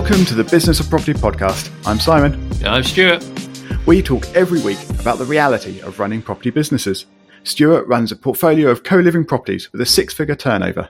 Welcome 0.00 0.24
to 0.24 0.34
the 0.34 0.44
Business 0.44 0.80
of 0.80 0.88
Property 0.88 1.12
podcast. 1.12 1.70
I'm 1.86 2.00
Simon. 2.00 2.50
I'm 2.64 2.82
Stuart. 2.82 3.22
We 3.86 4.00
talk 4.00 4.26
every 4.34 4.58
week 4.62 4.78
about 4.98 5.18
the 5.18 5.26
reality 5.26 5.78
of 5.82 5.98
running 5.98 6.22
property 6.22 6.48
businesses. 6.48 7.04
Stuart 7.44 7.86
runs 7.86 8.10
a 8.10 8.16
portfolio 8.16 8.70
of 8.70 8.82
co 8.82 8.96
living 8.96 9.26
properties 9.26 9.70
with 9.70 9.80
a 9.82 9.86
six 9.86 10.14
figure 10.14 10.34
turnover. 10.34 10.88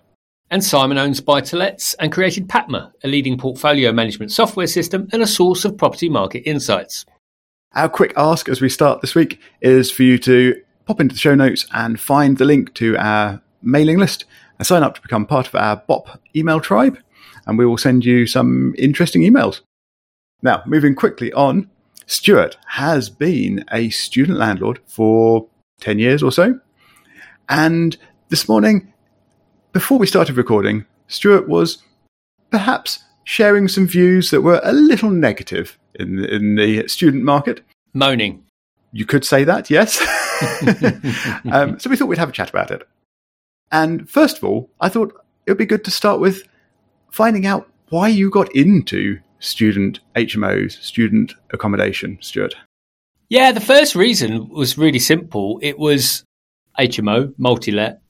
And 0.48 0.62
Simon 0.62 0.96
owns 0.96 1.20
Buy 1.20 1.40
to 1.40 1.56
Lets 1.56 1.94
and 1.94 2.12
created 2.12 2.46
PaTMa, 2.48 2.92
a 3.02 3.08
leading 3.08 3.36
portfolio 3.36 3.92
management 3.92 4.30
software 4.30 4.68
system 4.68 5.08
and 5.12 5.22
a 5.22 5.26
source 5.26 5.64
of 5.64 5.76
property 5.76 6.08
market 6.08 6.48
insights. 6.48 7.04
Our 7.74 7.88
quick 7.88 8.12
ask 8.16 8.48
as 8.48 8.60
we 8.60 8.68
start 8.68 9.00
this 9.00 9.16
week 9.16 9.40
is 9.60 9.90
for 9.90 10.04
you 10.04 10.18
to 10.18 10.62
pop 10.86 11.00
into 11.00 11.16
the 11.16 11.20
show 11.20 11.34
notes 11.34 11.66
and 11.74 11.98
find 11.98 12.38
the 12.38 12.44
link 12.44 12.74
to 12.74 12.96
our 12.96 13.42
mailing 13.60 13.98
list 13.98 14.24
and 14.56 14.66
sign 14.66 14.84
up 14.84 14.94
to 14.94 15.02
become 15.02 15.26
part 15.26 15.48
of 15.48 15.56
our 15.56 15.82
BOP 15.88 16.20
email 16.36 16.60
tribe, 16.60 16.96
and 17.46 17.58
we 17.58 17.66
will 17.66 17.78
send 17.78 18.04
you 18.04 18.26
some 18.26 18.74
interesting 18.78 19.22
emails. 19.22 19.60
Now, 20.42 20.62
moving 20.66 20.94
quickly 20.94 21.32
on, 21.32 21.68
Stuart 22.06 22.56
has 22.66 23.10
been 23.10 23.64
a 23.70 23.90
student 23.90 24.38
landlord 24.38 24.80
for 24.86 25.46
10 25.80 25.98
years 25.98 26.22
or 26.22 26.32
so. 26.32 26.58
And 27.48 27.96
this 28.28 28.48
morning, 28.48 28.92
before 29.72 29.98
we 29.98 30.06
started 30.06 30.36
recording, 30.36 30.86
Stuart 31.08 31.48
was 31.48 31.82
perhaps 32.50 33.04
sharing 33.24 33.68
some 33.68 33.86
views 33.86 34.30
that 34.30 34.42
were 34.42 34.60
a 34.64 34.72
little 34.72 35.10
negative 35.10 35.78
in, 35.94 36.24
in 36.24 36.56
the 36.56 36.88
student 36.88 37.22
market. 37.22 37.62
Moaning. 37.92 38.44
You 38.92 39.06
could 39.06 39.24
say 39.24 39.44
that, 39.44 39.70
yes. 39.70 40.00
um, 41.52 41.78
so 41.78 41.88
we 41.88 41.96
thought 41.96 42.08
we'd 42.08 42.18
have 42.18 42.28
a 42.28 42.32
chat 42.32 42.50
about 42.50 42.70
it. 42.70 42.82
And 43.70 44.08
first 44.10 44.38
of 44.38 44.44
all, 44.44 44.68
I 44.80 44.88
thought 44.88 45.14
it 45.46 45.50
would 45.50 45.58
be 45.58 45.66
good 45.66 45.84
to 45.84 45.90
start 45.90 46.20
with 46.20 46.42
finding 47.10 47.46
out 47.46 47.68
why 47.90 48.08
you 48.08 48.30
got 48.30 48.54
into 48.54 49.18
student 49.40 50.00
HMOs, 50.16 50.80
student 50.82 51.34
accommodation, 51.52 52.18
Stuart. 52.20 52.54
Yeah, 53.28 53.52
the 53.52 53.60
first 53.60 53.94
reason 53.94 54.48
was 54.48 54.76
really 54.76 54.98
simple. 54.98 55.58
It 55.62 55.78
was 55.78 56.24
HMO, 56.78 57.32
multi 57.38 57.70
let, 57.70 58.00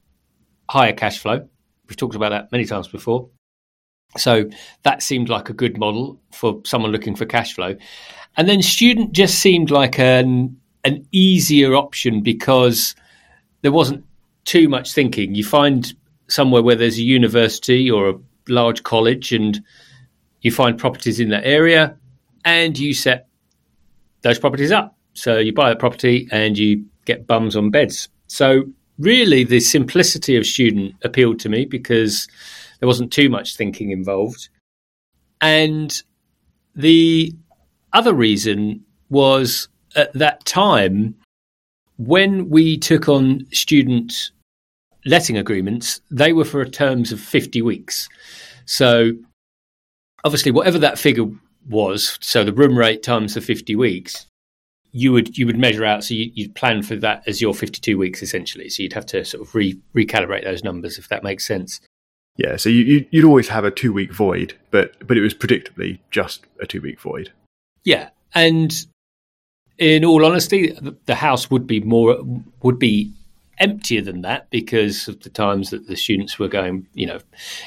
higher 0.68 0.92
cash 0.92 1.18
flow. 1.18 1.48
We've 1.88 1.96
talked 1.96 2.14
about 2.14 2.30
that 2.30 2.52
many 2.52 2.64
times 2.64 2.88
before. 2.88 3.28
So 4.16 4.48
that 4.82 5.02
seemed 5.02 5.28
like 5.28 5.50
a 5.50 5.52
good 5.52 5.78
model 5.78 6.20
for 6.32 6.60
someone 6.64 6.90
looking 6.90 7.14
for 7.14 7.26
cash 7.26 7.54
flow. 7.54 7.76
And 8.36 8.48
then 8.48 8.62
student 8.62 9.12
just 9.12 9.38
seemed 9.38 9.70
like 9.70 9.98
an 9.98 10.56
an 10.84 11.06
easier 11.12 11.74
option 11.74 12.22
because 12.22 12.94
there 13.62 13.72
wasn't 13.72 14.04
too 14.44 14.68
much 14.68 14.92
thinking. 14.92 15.34
You 15.34 15.44
find 15.44 15.92
somewhere 16.28 16.62
where 16.62 16.76
there's 16.76 16.98
a 16.98 17.02
university 17.02 17.90
or 17.90 18.08
a 18.08 18.14
large 18.48 18.82
college 18.82 19.32
and 19.32 19.60
you 20.42 20.50
find 20.50 20.78
properties 20.78 21.20
in 21.20 21.28
that 21.30 21.44
area 21.44 21.96
and 22.44 22.78
you 22.78 22.94
set 22.94 23.28
those 24.22 24.38
properties 24.38 24.72
up. 24.72 24.96
So 25.14 25.38
you 25.38 25.52
buy 25.52 25.70
a 25.70 25.76
property 25.76 26.28
and 26.30 26.56
you 26.56 26.84
get 27.04 27.26
bums 27.26 27.56
on 27.56 27.70
beds. 27.70 28.08
So 28.26 28.64
really 28.98 29.44
the 29.44 29.60
simplicity 29.60 30.36
of 30.36 30.46
student 30.46 30.94
appealed 31.02 31.40
to 31.40 31.48
me 31.48 31.64
because 31.64 32.28
there 32.78 32.86
wasn't 32.86 33.12
too 33.12 33.28
much 33.28 33.56
thinking 33.56 33.90
involved. 33.90 34.48
And 35.40 36.02
the 36.74 37.32
other 37.92 38.14
reason 38.14 38.84
was 39.08 39.68
at 39.96 40.12
that 40.14 40.44
time, 40.44 41.14
when 41.98 42.48
we 42.48 42.78
took 42.78 43.08
on 43.08 43.46
student 43.52 44.30
letting 45.04 45.36
agreements, 45.36 46.00
they 46.10 46.32
were 46.32 46.44
for 46.44 46.60
a 46.60 46.68
terms 46.68 47.12
of 47.12 47.20
50 47.20 47.62
weeks. 47.62 48.08
So, 48.66 49.12
obviously, 50.24 50.52
whatever 50.52 50.78
that 50.78 50.98
figure 50.98 51.26
was, 51.68 52.18
so 52.20 52.44
the 52.44 52.52
room 52.52 52.76
rate 52.76 53.02
times 53.02 53.34
the 53.34 53.40
50 53.40 53.76
weeks, 53.76 54.26
you 54.92 55.12
would 55.12 55.36
you 55.38 55.46
would 55.46 55.58
measure 55.58 55.84
out. 55.84 56.04
So 56.04 56.14
you, 56.14 56.30
would 56.38 56.54
plan 56.54 56.82
for 56.82 56.96
that 56.96 57.22
as 57.26 57.40
your 57.40 57.54
52 57.54 57.96
weeks 57.96 58.22
essentially. 58.22 58.68
So 58.68 58.82
you'd 58.82 58.92
have 58.92 59.06
to 59.06 59.24
sort 59.24 59.46
of 59.46 59.54
re, 59.54 59.78
recalibrate 59.94 60.44
those 60.44 60.64
numbers 60.64 60.98
if 60.98 61.08
that 61.08 61.22
makes 61.22 61.46
sense. 61.46 61.80
Yeah, 62.36 62.56
so 62.56 62.70
you, 62.70 63.06
you'd 63.10 63.24
always 63.24 63.48
have 63.48 63.64
a 63.64 63.70
two 63.70 63.92
week 63.92 64.12
void, 64.12 64.54
but 64.70 65.06
but 65.06 65.16
it 65.16 65.20
was 65.20 65.34
predictably 65.34 65.98
just 66.10 66.44
a 66.60 66.66
two 66.66 66.80
week 66.80 67.00
void. 67.00 67.32
Yeah, 67.84 68.10
and 68.34 68.74
in 69.78 70.04
all 70.04 70.24
honesty, 70.24 70.76
the 71.06 71.14
house 71.14 71.50
would 71.50 71.66
be 71.66 71.80
more 71.80 72.18
would 72.62 72.78
be 72.78 73.12
emptier 73.60 74.02
than 74.02 74.22
that 74.22 74.50
because 74.50 75.06
of 75.08 75.20
the 75.20 75.30
times 75.30 75.70
that 75.70 75.86
the 75.86 75.96
students 75.96 76.38
were 76.38 76.48
going. 76.48 76.86
You 76.94 77.06
know, 77.06 77.18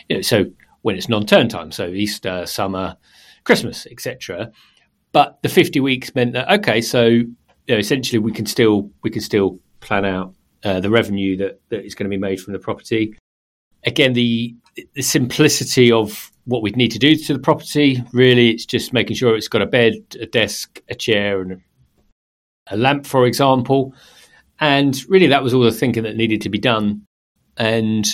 you 0.09 0.17
know 0.17 0.21
so 0.21 0.45
when 0.81 0.97
it's 0.97 1.07
non-term 1.07 1.47
time, 1.47 1.71
so 1.71 1.87
Easter, 1.87 2.45
summer, 2.45 2.97
Christmas, 3.45 3.87
etc. 3.89 4.51
But 5.11 5.41
the 5.43 5.49
fifty 5.49 5.79
weeks 5.79 6.13
meant 6.15 6.33
that 6.33 6.51
okay, 6.59 6.81
so 6.81 7.05
you 7.05 7.35
know, 7.67 7.77
essentially 7.77 8.19
we 8.19 8.31
can 8.31 8.45
still 8.45 8.89
we 9.01 9.09
can 9.09 9.21
still 9.21 9.59
plan 9.79 10.05
out 10.05 10.33
uh, 10.63 10.79
the 10.79 10.89
revenue 10.89 11.37
that, 11.37 11.59
that 11.69 11.85
is 11.85 11.95
going 11.95 12.05
to 12.05 12.09
be 12.09 12.19
made 12.19 12.39
from 12.39 12.53
the 12.53 12.59
property. 12.59 13.15
Again, 13.85 14.13
the 14.13 14.55
the 14.93 15.01
simplicity 15.01 15.91
of 15.91 16.31
what 16.45 16.61
we'd 16.61 16.75
need 16.75 16.91
to 16.91 16.99
do 16.99 17.15
to 17.15 17.33
the 17.33 17.39
property. 17.39 18.03
Really, 18.11 18.49
it's 18.49 18.65
just 18.65 18.93
making 18.93 19.15
sure 19.15 19.35
it's 19.35 19.47
got 19.47 19.61
a 19.61 19.67
bed, 19.67 19.93
a 20.19 20.25
desk, 20.25 20.81
a 20.89 20.95
chair, 20.95 21.41
and 21.41 21.61
a 22.67 22.77
lamp, 22.77 23.05
for 23.05 23.25
example. 23.25 23.93
And 24.59 24.99
really, 25.09 25.27
that 25.27 25.43
was 25.43 25.53
all 25.53 25.63
the 25.63 25.71
thinking 25.71 26.03
that 26.03 26.15
needed 26.15 26.41
to 26.41 26.49
be 26.49 26.59
done. 26.59 27.05
And 27.57 28.05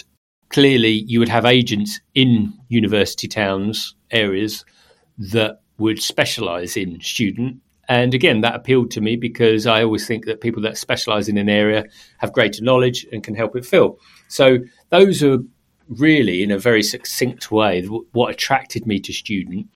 clearly, 0.50 1.04
you 1.08 1.20
would 1.20 1.30
have 1.30 1.46
agents 1.46 2.00
in 2.16 2.54
university 2.70 3.28
towns, 3.28 3.96
areas 4.12 4.66
that 5.18 5.62
would 5.78 6.02
specialize 6.02 6.76
in 6.76 7.00
student. 7.02 7.58
And 7.88 8.14
again, 8.14 8.42
that 8.42 8.56
appealed 8.56 8.92
to 8.92 9.02
me 9.02 9.16
because 9.16 9.66
I 9.66 9.84
always 9.84 10.06
think 10.08 10.26
that 10.26 10.42
people 10.42 10.62
that 10.64 10.78
specialize 10.78 11.28
in 11.28 11.38
an 11.38 11.50
area 11.50 11.86
have 12.20 12.34
greater 12.34 12.64
knowledge 12.64 13.06
and 13.12 13.24
can 13.24 13.36
help 13.36 13.56
it 13.56 13.66
fill. 13.66 13.98
So, 14.28 14.60
those 14.90 15.24
are 15.24 15.40
really, 15.88 16.44
in 16.44 16.52
a 16.52 16.60
very 16.60 16.84
succinct 16.84 17.52
way, 17.52 17.84
what 17.84 18.32
attracted 18.32 18.86
me 18.86 19.00
to 19.00 19.14
student 19.14 19.68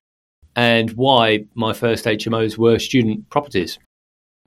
and 0.56 0.92
why 0.92 1.46
my 1.56 1.74
first 1.74 2.06
HMOs 2.06 2.58
were 2.58 2.80
student 2.80 3.30
properties. 3.30 3.80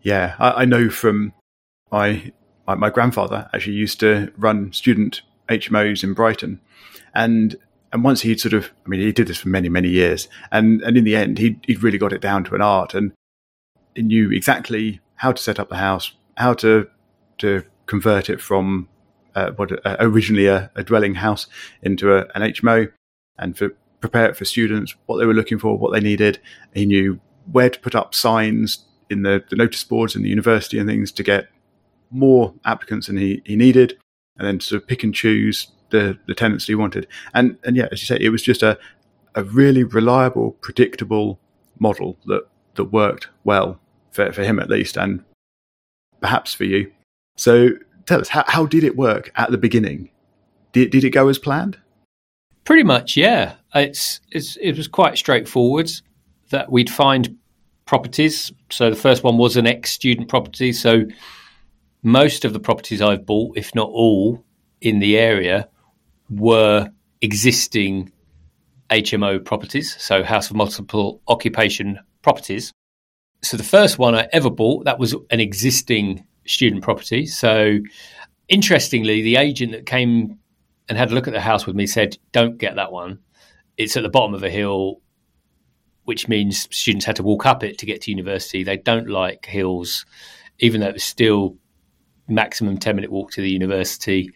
Yeah, 0.03 0.37
I, 0.39 0.63
I 0.63 0.65
know 0.65 0.89
from 0.89 1.33
my, 1.91 2.33
my, 2.67 2.75
my 2.75 2.91
grandfather 2.91 3.49
actually 3.53 3.75
used 3.75 4.01
to 4.01 4.33
run 4.37 4.73
student 4.73 5.23
HMOs 5.49 6.03
in 6.03 6.15
Brighton, 6.15 6.61
and 7.15 7.57
and 7.93 8.03
once 8.03 8.23
he'd 8.23 8.41
sort 8.41 8.53
of, 8.53 8.73
I 8.85 8.89
mean, 8.89 9.01
he 9.01 9.13
did 9.13 9.29
this 9.29 9.39
for 9.39 9.49
many 9.49 9.69
many 9.69 9.89
years, 9.89 10.29
and 10.51 10.83
and 10.83 10.97
in 10.97 11.05
the 11.05 11.17
end, 11.17 11.39
he 11.39 11.59
he'd 11.67 11.83
really 11.83 11.99
got 11.99 12.13
it 12.13 12.21
down 12.21 12.45
to 12.45 12.55
an 12.55 12.63
art, 12.63 12.95
and 12.95 13.13
he 13.95 14.03
knew 14.03 14.31
exactly 14.31 15.01
how 15.17 15.33
to 15.33 15.43
set 15.43 15.61
up 15.61 15.69
the 15.69 15.77
house, 15.77 16.13
how 16.37 16.55
to 16.55 16.89
to 17.39 17.65
convert 17.87 18.29
it 18.29 18.41
from 18.41 18.89
uh, 19.35 19.53
what 19.53 19.87
uh, 19.87 19.97
originally 20.01 20.47
a, 20.47 20.71
a, 20.75 20.83
dwelling 20.83 21.15
house 21.15 21.47
into 21.83 22.15
a, 22.15 22.23
an 22.35 22.43
HMO, 22.43 22.91
and 23.39 23.57
for 23.57 23.71
prepare 24.01 24.29
it 24.29 24.37
for 24.37 24.45
students 24.45 24.95
what 25.07 25.19
they 25.19 25.27
were 25.27 25.35
looking 25.35 25.59
for, 25.59 25.79
what 25.79 25.93
they 25.93 26.01
needed. 26.01 26.39
He 26.75 26.87
knew 26.87 27.21
where 27.51 27.71
to 27.71 27.81
put 27.81 27.95
up 27.95 28.15
signs 28.15 28.85
in 29.09 29.23
the, 29.23 29.45
the 29.49 29.57
notice 29.57 29.85
boards 29.85 30.17
in 30.17 30.23
the 30.23 30.29
university 30.29 30.79
and 30.79 30.89
things 30.89 31.13
to 31.13 31.23
get 31.23 31.49
more 32.11 32.55
applicants 32.65 33.07
than 33.07 33.17
he, 33.17 33.43
he 33.45 33.57
needed, 33.57 33.99
and 34.37 34.47
then 34.47 34.61
sort 34.61 34.83
of 34.83 34.89
pick 34.89 35.03
and 35.03 35.15
choose 35.15 35.69
the, 35.91 36.19
the 36.27 36.35
tenants 36.35 36.67
he 36.67 36.75
wanted. 36.75 37.07
And 37.35 37.59
and 37.65 37.77
yeah, 37.77 37.89
as 37.93 38.01
you 38.01 38.07
say, 38.07 38.19
it 38.21 38.31
was 38.31 38.43
just 38.43 38.63
a 38.63 38.79
a 39.35 39.45
really 39.45 39.85
reliable, 39.85 40.53
predictable 40.61 41.39
model 41.79 42.17
that 42.27 42.49
that 42.75 42.85
worked 42.85 43.29
well 43.45 43.81
for, 44.11 44.33
for 44.33 44.43
him 44.43 44.59
at 44.59 44.71
least, 44.71 44.97
and 44.97 45.25
perhaps 46.21 46.55
for 46.55 46.65
you. 46.65 46.91
So 47.37 47.71
tell 48.07 48.21
us, 48.21 48.29
how, 48.29 48.45
how 48.47 48.67
did 48.67 48.85
it 48.85 48.97
work 48.97 49.31
at 49.37 49.51
the 49.51 49.59
beginning? 49.59 50.11
Did, 50.73 50.91
did 50.91 51.05
it 51.05 51.11
go 51.11 51.29
as 51.29 51.39
planned? 51.39 51.79
Pretty 52.65 52.83
much, 52.83 53.17
yeah. 53.17 53.55
It's, 53.75 54.21
it's 54.33 54.57
it 54.57 54.77
was 54.77 54.89
quite 54.89 55.19
straightforward 55.19 55.91
that 56.51 56.71
we'd 56.71 56.91
find 56.91 57.37
properties. 57.85 58.53
So 58.71 58.91
the 58.91 58.97
first 58.97 59.23
one 59.23 59.39
was 59.39 59.57
an 59.57 59.67
ex-student 59.67 60.29
property. 60.29 60.73
So 60.73 61.05
most 62.07 62.45
of 62.45 62.53
the 62.53 62.61
properties 62.61 63.03
I've 63.03 63.27
bought, 63.27 63.59
if 63.59 63.75
not 63.75 63.89
all, 63.89 64.45
in 64.81 65.01
the 65.01 65.19
area, 65.19 65.69
were 66.31 66.89
existing 67.21 68.13
HMO 68.91 69.45
properties, 69.45 70.01
so 70.01 70.23
house 70.23 70.49
of 70.49 70.55
multiple 70.55 71.21
occupation 71.27 71.99
properties. 72.23 72.73
So 73.43 73.57
the 73.57 73.65
first 73.65 73.99
one 73.99 74.15
I 74.15 74.29
ever 74.33 74.51
bought 74.51 74.85
that 74.85 75.01
was 75.01 75.17
an 75.31 75.41
existing 75.41 76.25
student 76.47 76.85
property. 76.85 77.27
So 77.27 77.81
interestingly, 78.49 79.23
the 79.23 79.35
agent 79.35 79.73
that 79.73 79.85
came 79.85 80.39
and 80.89 80.97
had 80.97 81.11
a 81.11 81.15
look 81.15 81.27
at 81.27 81.35
the 81.35 81.41
house 81.41 81.67
with 81.67 81.75
me 81.75 81.89
said, 81.89 82.17
"Don't 82.31 82.57
get 82.57 82.77
that 82.77 82.93
one. 82.93 83.19
It's 83.77 83.97
at 83.97 84.05
the 84.05 84.09
bottom 84.09 84.33
of 84.33 84.45
a 84.45 84.51
hill 84.51 85.01
which 86.05 86.29
means 86.29 86.69
students 86.71 87.05
had 87.05 87.17
to 87.17 87.25
walk 87.25 87.47
up 87.47 87.65
it 87.65 87.79
to 87.79 87.87
get 87.87 88.03
to 88.03 88.13
university. 88.13 88.63
They 88.63 88.77
don't 88.77 89.09
like 89.09 89.45
hills, 89.45 90.07
even 90.61 90.81
though 90.81 90.87
it 90.87 90.93
was 90.95 91.03
still 91.03 91.57
maximum 92.29 92.79
10 92.79 92.97
minute 92.97 93.11
walk 93.11 93.33
to 93.33 93.41
the 93.41 93.51
university. 93.51 94.31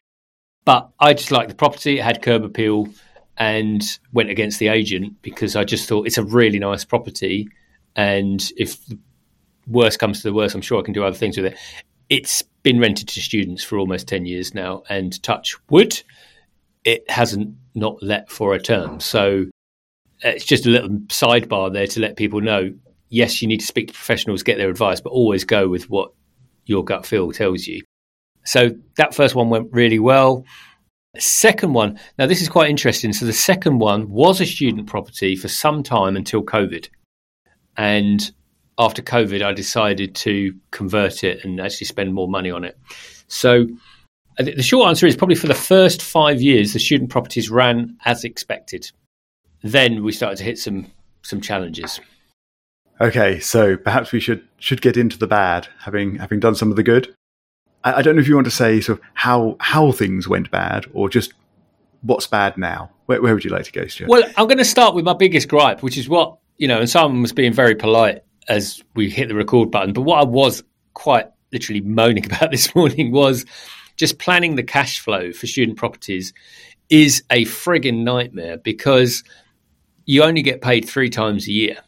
But 0.64 0.90
I 0.98 1.14
just 1.14 1.30
liked 1.30 1.48
the 1.48 1.54
property. 1.54 1.98
It 1.98 2.04
had 2.04 2.22
curb 2.22 2.44
appeal 2.44 2.88
and 3.36 3.82
went 4.12 4.30
against 4.30 4.58
the 4.58 4.68
agent 4.68 5.22
because 5.22 5.56
I 5.56 5.64
just 5.64 5.88
thought 5.88 6.06
it's 6.06 6.18
a 6.18 6.24
really 6.24 6.58
nice 6.58 6.84
property. 6.84 7.48
And 7.96 8.50
if 8.56 8.78
worst 9.66 9.98
comes 9.98 10.18
to 10.18 10.28
the 10.28 10.34
worst, 10.34 10.54
I'm 10.54 10.60
sure 10.60 10.78
I 10.78 10.84
can 10.84 10.94
do 10.94 11.04
other 11.04 11.16
things 11.16 11.36
with 11.36 11.46
it. 11.46 11.58
It's 12.08 12.42
been 12.62 12.78
rented 12.78 13.08
to 13.08 13.20
students 13.20 13.64
for 13.64 13.78
almost 13.78 14.08
10 14.08 14.26
years 14.26 14.54
now, 14.54 14.82
and 14.88 15.22
touch 15.22 15.56
wood, 15.70 16.02
it 16.84 17.08
hasn't 17.10 17.54
not 17.74 18.02
let 18.02 18.30
for 18.30 18.54
a 18.54 18.60
term. 18.60 19.00
So 19.00 19.46
uh, 20.24 20.28
it's 20.28 20.44
just 20.44 20.66
a 20.66 20.70
little 20.70 20.90
sidebar 21.08 21.72
there 21.72 21.86
to 21.86 22.00
let 22.00 22.16
people 22.16 22.40
know 22.40 22.72
yes, 23.10 23.42
you 23.42 23.48
need 23.48 23.60
to 23.60 23.66
speak 23.66 23.88
to 23.88 23.92
professionals, 23.92 24.42
get 24.42 24.56
their 24.56 24.70
advice, 24.70 25.00
but 25.00 25.10
always 25.10 25.44
go 25.44 25.68
with 25.68 25.90
what 25.90 26.12
your 26.70 26.84
gut 26.84 27.04
feel 27.04 27.32
tells 27.32 27.66
you. 27.66 27.82
So 28.44 28.70
that 28.96 29.14
first 29.14 29.34
one 29.34 29.50
went 29.50 29.68
really 29.72 29.98
well. 29.98 30.44
Second 31.18 31.72
one, 31.74 31.98
now 32.18 32.26
this 32.26 32.40
is 32.40 32.48
quite 32.48 32.70
interesting. 32.70 33.12
So 33.12 33.26
the 33.26 33.32
second 33.32 33.80
one 33.80 34.08
was 34.08 34.40
a 34.40 34.46
student 34.46 34.86
property 34.86 35.34
for 35.34 35.48
some 35.48 35.82
time 35.82 36.16
until 36.16 36.42
COVID. 36.42 36.88
And 37.76 38.30
after 38.78 39.02
COVID, 39.02 39.42
I 39.42 39.52
decided 39.52 40.14
to 40.16 40.54
convert 40.70 41.24
it 41.24 41.44
and 41.44 41.60
actually 41.60 41.86
spend 41.86 42.14
more 42.14 42.28
money 42.28 42.50
on 42.50 42.64
it. 42.64 42.78
So 43.26 43.66
uh, 44.38 44.44
the 44.44 44.62
short 44.62 44.88
answer 44.88 45.06
is 45.06 45.16
probably 45.16 45.34
for 45.34 45.48
the 45.48 45.54
first 45.54 46.00
five 46.00 46.40
years, 46.40 46.72
the 46.72 46.78
student 46.78 47.10
properties 47.10 47.50
ran 47.50 47.96
as 48.04 48.22
expected. 48.24 48.90
Then 49.62 50.04
we 50.04 50.12
started 50.12 50.36
to 50.36 50.44
hit 50.44 50.58
some 50.58 50.86
some 51.22 51.40
challenges. 51.40 52.00
Okay, 53.00 53.40
so 53.40 53.76
perhaps 53.76 54.12
we 54.12 54.20
should 54.20 54.46
should 54.58 54.82
get 54.82 54.96
into 54.96 55.16
the 55.18 55.26
bad, 55.26 55.68
having 55.78 56.16
having 56.16 56.40
done 56.40 56.54
some 56.54 56.70
of 56.70 56.76
the 56.76 56.82
good. 56.82 57.14
I, 57.82 57.94
I 57.94 58.02
don't 58.02 58.14
know 58.14 58.20
if 58.20 58.28
you 58.28 58.34
want 58.34 58.46
to 58.46 58.50
say 58.50 58.80
sort 58.80 58.98
of 58.98 59.04
how 59.14 59.56
how 59.60 59.92
things 59.92 60.28
went 60.28 60.50
bad, 60.50 60.86
or 60.92 61.08
just 61.08 61.32
what's 62.02 62.26
bad 62.26 62.58
now. 62.58 62.90
Where, 63.06 63.22
where 63.22 63.34
would 63.34 63.44
you 63.44 63.50
like 63.50 63.64
to 63.64 63.72
go, 63.72 63.86
Stuart? 63.86 64.08
Well, 64.08 64.22
I'm 64.36 64.46
going 64.46 64.58
to 64.58 64.64
start 64.64 64.94
with 64.94 65.04
my 65.04 65.14
biggest 65.14 65.48
gripe, 65.48 65.82
which 65.82 65.96
is 65.96 66.08
what 66.08 66.38
you 66.58 66.68
know, 66.68 66.78
and 66.78 66.90
Simon 66.90 67.22
was 67.22 67.32
being 67.32 67.54
very 67.54 67.74
polite 67.74 68.22
as 68.48 68.82
we 68.94 69.08
hit 69.08 69.28
the 69.28 69.34
record 69.34 69.70
button. 69.70 69.94
But 69.94 70.02
what 70.02 70.20
I 70.20 70.24
was 70.24 70.62
quite 70.92 71.26
literally 71.52 71.80
moaning 71.80 72.26
about 72.32 72.50
this 72.50 72.74
morning 72.74 73.12
was 73.12 73.46
just 73.96 74.18
planning 74.18 74.56
the 74.56 74.62
cash 74.62 75.00
flow 75.00 75.32
for 75.32 75.46
student 75.46 75.78
properties 75.78 76.32
is 76.90 77.22
a 77.30 77.44
frigging 77.44 78.02
nightmare 78.02 78.58
because 78.58 79.22
you 80.04 80.22
only 80.22 80.42
get 80.42 80.60
paid 80.60 80.88
three 80.88 81.08
times 81.08 81.46
a 81.46 81.52
year. 81.52 81.78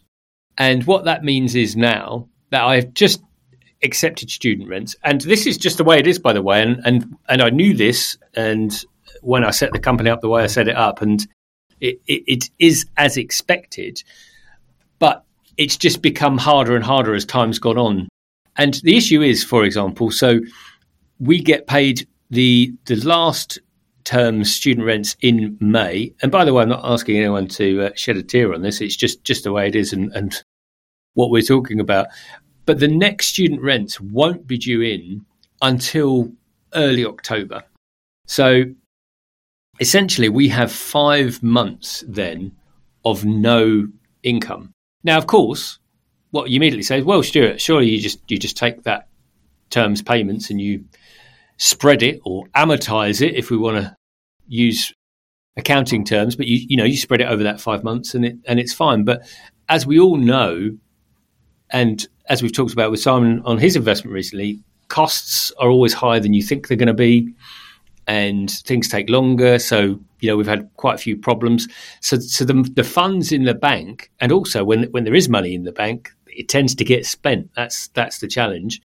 And 0.58 0.84
what 0.84 1.04
that 1.04 1.24
means 1.24 1.54
is 1.54 1.76
now 1.76 2.28
that 2.50 2.62
I've 2.62 2.92
just 2.94 3.22
accepted 3.82 4.30
student 4.30 4.68
rents, 4.68 4.94
and 5.02 5.20
this 5.20 5.46
is 5.46 5.58
just 5.58 5.78
the 5.78 5.84
way 5.84 5.98
it 5.98 6.06
is, 6.06 6.18
by 6.18 6.32
the 6.32 6.42
way. 6.42 6.62
And 6.62 6.80
and 6.84 7.16
and 7.28 7.42
I 7.42 7.50
knew 7.50 7.74
this, 7.74 8.16
and 8.34 8.72
when 9.22 9.44
I 9.44 9.50
set 9.50 9.72
the 9.72 9.78
company 9.78 10.10
up 10.10 10.20
the 10.20 10.28
way 10.28 10.42
I 10.42 10.48
set 10.48 10.68
it 10.68 10.76
up, 10.76 11.02
and 11.02 11.26
it, 11.80 12.00
it, 12.06 12.22
it 12.26 12.50
is 12.58 12.86
as 12.96 13.16
expected, 13.16 14.02
but 14.98 15.24
it's 15.56 15.76
just 15.76 16.02
become 16.02 16.38
harder 16.38 16.76
and 16.76 16.84
harder 16.84 17.14
as 17.14 17.24
time's 17.24 17.58
gone 17.58 17.78
on. 17.78 18.08
And 18.56 18.74
the 18.84 18.96
issue 18.96 19.22
is, 19.22 19.42
for 19.42 19.64
example, 19.64 20.10
so 20.10 20.40
we 21.18 21.40
get 21.40 21.66
paid 21.66 22.06
the 22.30 22.72
the 22.86 22.96
last 22.96 23.58
term 24.04 24.44
student 24.44 24.86
rents 24.86 25.16
in 25.20 25.56
May. 25.60 26.12
And 26.22 26.32
by 26.32 26.44
the 26.44 26.52
way, 26.52 26.62
I'm 26.62 26.68
not 26.68 26.84
asking 26.84 27.18
anyone 27.18 27.48
to 27.48 27.86
uh, 27.86 27.90
shed 27.94 28.16
a 28.16 28.22
tear 28.22 28.52
on 28.52 28.62
this. 28.62 28.80
It's 28.80 28.96
just 28.96 29.24
just 29.24 29.44
the 29.44 29.52
way 29.52 29.68
it 29.68 29.76
is, 29.76 29.92
and, 29.92 30.12
and 30.12 30.41
what 31.14 31.30
we're 31.30 31.42
talking 31.42 31.80
about. 31.80 32.08
But 32.66 32.78
the 32.78 32.88
next 32.88 33.26
student 33.26 33.60
rents 33.60 34.00
won't 34.00 34.46
be 34.46 34.58
due 34.58 34.82
in 34.82 35.24
until 35.60 36.32
early 36.74 37.04
October. 37.04 37.64
So 38.26 38.64
essentially, 39.80 40.28
we 40.28 40.48
have 40.48 40.70
five 40.70 41.42
months 41.42 42.04
then 42.06 42.52
of 43.04 43.24
no 43.24 43.88
income. 44.22 44.72
Now, 45.04 45.18
of 45.18 45.26
course, 45.26 45.78
what 46.30 46.50
you 46.50 46.56
immediately 46.56 46.84
say 46.84 46.98
is, 46.98 47.04
"Well, 47.04 47.22
Stuart, 47.22 47.60
surely 47.60 47.88
you 47.88 48.00
just 48.00 48.20
you 48.28 48.38
just 48.38 48.56
take 48.56 48.84
that 48.84 49.08
terms 49.70 50.02
payments 50.02 50.50
and 50.50 50.60
you 50.60 50.84
spread 51.56 52.02
it 52.02 52.20
or 52.24 52.46
amortize 52.56 53.20
it 53.20 53.34
if 53.34 53.50
we 53.50 53.56
want 53.56 53.78
to 53.78 53.96
use 54.46 54.92
accounting 55.56 56.04
terms, 56.04 56.36
but 56.36 56.46
you 56.46 56.64
you 56.68 56.76
know 56.76 56.84
you 56.84 56.96
spread 56.96 57.20
it 57.20 57.28
over 57.28 57.42
that 57.42 57.60
five 57.60 57.82
months 57.84 58.14
and 58.14 58.24
it 58.24 58.36
and 58.46 58.60
it's 58.60 58.72
fine. 58.72 59.04
But 59.04 59.26
as 59.68 59.86
we 59.86 59.98
all 59.98 60.16
know, 60.16 60.76
and 61.72 62.06
as 62.28 62.42
we've 62.42 62.52
talked 62.52 62.72
about 62.72 62.90
with 62.90 63.00
Simon 63.00 63.42
on 63.44 63.58
his 63.58 63.76
investment 63.76 64.14
recently, 64.14 64.60
costs 64.88 65.50
are 65.58 65.70
always 65.70 65.92
higher 65.92 66.20
than 66.20 66.34
you 66.34 66.42
think 66.42 66.68
they're 66.68 66.76
going 66.76 66.86
to 66.86 66.94
be, 66.94 67.32
and 68.06 68.50
things 68.50 68.88
take 68.88 69.08
longer. 69.08 69.58
So 69.58 70.00
you 70.20 70.28
know 70.28 70.36
we've 70.36 70.46
had 70.46 70.70
quite 70.76 70.94
a 70.94 70.98
few 70.98 71.16
problems. 71.16 71.66
So 72.00 72.18
so 72.18 72.44
the 72.44 72.54
the 72.74 72.84
funds 72.84 73.32
in 73.32 73.44
the 73.44 73.54
bank, 73.54 74.10
and 74.20 74.30
also 74.30 74.64
when 74.64 74.84
when 74.92 75.04
there 75.04 75.14
is 75.14 75.28
money 75.28 75.54
in 75.54 75.64
the 75.64 75.72
bank, 75.72 76.12
it 76.26 76.48
tends 76.48 76.74
to 76.76 76.84
get 76.84 77.06
spent. 77.06 77.50
That's 77.56 77.88
that's 77.88 78.18
the 78.18 78.28
challenge. 78.28 78.80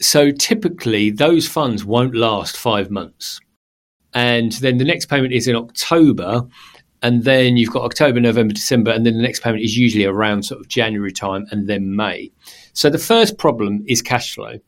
So 0.00 0.30
typically, 0.30 1.10
those 1.10 1.46
funds 1.46 1.84
won't 1.84 2.14
last 2.14 2.56
five 2.56 2.90
months. 2.90 3.40
And 4.12 4.52
then 4.52 4.78
the 4.78 4.84
next 4.84 5.06
payment 5.06 5.32
is 5.32 5.46
in 5.46 5.54
October. 5.54 6.48
And 7.02 7.24
then 7.24 7.56
you've 7.56 7.72
got 7.72 7.84
October, 7.84 8.20
November, 8.20 8.52
December. 8.52 8.90
And 8.90 9.06
then 9.06 9.16
the 9.16 9.22
next 9.22 9.42
payment 9.42 9.62
is 9.62 9.76
usually 9.76 10.04
around 10.04 10.44
sort 10.44 10.60
of 10.60 10.68
January 10.68 11.12
time 11.12 11.46
and 11.50 11.68
then 11.68 11.96
May. 11.96 12.30
So 12.72 12.90
the 12.90 12.98
first 12.98 13.38
problem 13.38 13.84
is 13.86 14.02
cash 14.02 14.34
flow 14.34 14.58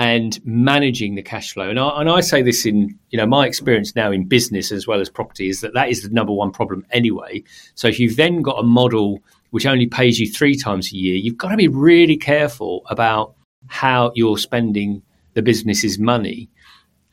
and 0.00 0.40
managing 0.44 1.14
the 1.14 1.22
cash 1.22 1.52
flow. 1.52 1.68
And 1.68 1.78
I, 1.78 2.00
and 2.00 2.08
I 2.08 2.20
say 2.20 2.42
this 2.42 2.64
in 2.64 2.98
you 3.10 3.18
know 3.18 3.26
my 3.26 3.46
experience 3.46 3.94
now 3.94 4.10
in 4.10 4.26
business 4.26 4.72
as 4.72 4.86
well 4.86 5.00
as 5.00 5.10
property 5.10 5.48
is 5.48 5.60
that 5.60 5.74
that 5.74 5.90
is 5.90 6.02
the 6.02 6.08
number 6.08 6.32
one 6.32 6.52
problem 6.52 6.86
anyway. 6.90 7.42
So 7.74 7.88
if 7.88 7.98
you've 7.98 8.16
then 8.16 8.42
got 8.42 8.58
a 8.58 8.62
model 8.62 9.18
which 9.50 9.66
only 9.66 9.86
pays 9.86 10.18
you 10.18 10.30
three 10.30 10.56
times 10.56 10.92
a 10.92 10.96
year, 10.96 11.16
you've 11.16 11.36
got 11.36 11.50
to 11.50 11.56
be 11.56 11.68
really 11.68 12.16
careful 12.16 12.82
about 12.88 13.34
how 13.66 14.12
you're 14.14 14.38
spending 14.38 15.02
the 15.34 15.42
business's 15.42 15.98
money 15.98 16.48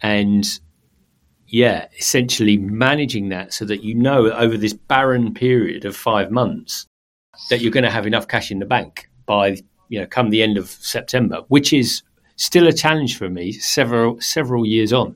and 0.01 0.59
yeah 1.47 1.87
essentially 1.97 2.57
managing 2.57 3.29
that 3.29 3.53
so 3.53 3.65
that 3.65 3.83
you 3.83 3.93
know 3.93 4.31
over 4.31 4.57
this 4.57 4.73
barren 4.73 5.33
period 5.33 5.85
of 5.85 5.95
5 5.95 6.31
months 6.31 6.85
that 7.49 7.61
you're 7.61 7.71
going 7.71 7.83
to 7.83 7.91
have 7.91 8.07
enough 8.07 8.27
cash 8.27 8.51
in 8.51 8.59
the 8.59 8.65
bank 8.65 9.09
by 9.25 9.57
you 9.89 9.99
know 9.99 10.07
come 10.07 10.29
the 10.29 10.43
end 10.43 10.57
of 10.57 10.69
September 10.69 11.41
which 11.47 11.73
is 11.73 12.03
still 12.35 12.67
a 12.67 12.73
challenge 12.73 13.17
for 13.17 13.29
me 13.29 13.51
several 13.51 14.19
several 14.21 14.65
years 14.65 14.91
on 14.91 15.15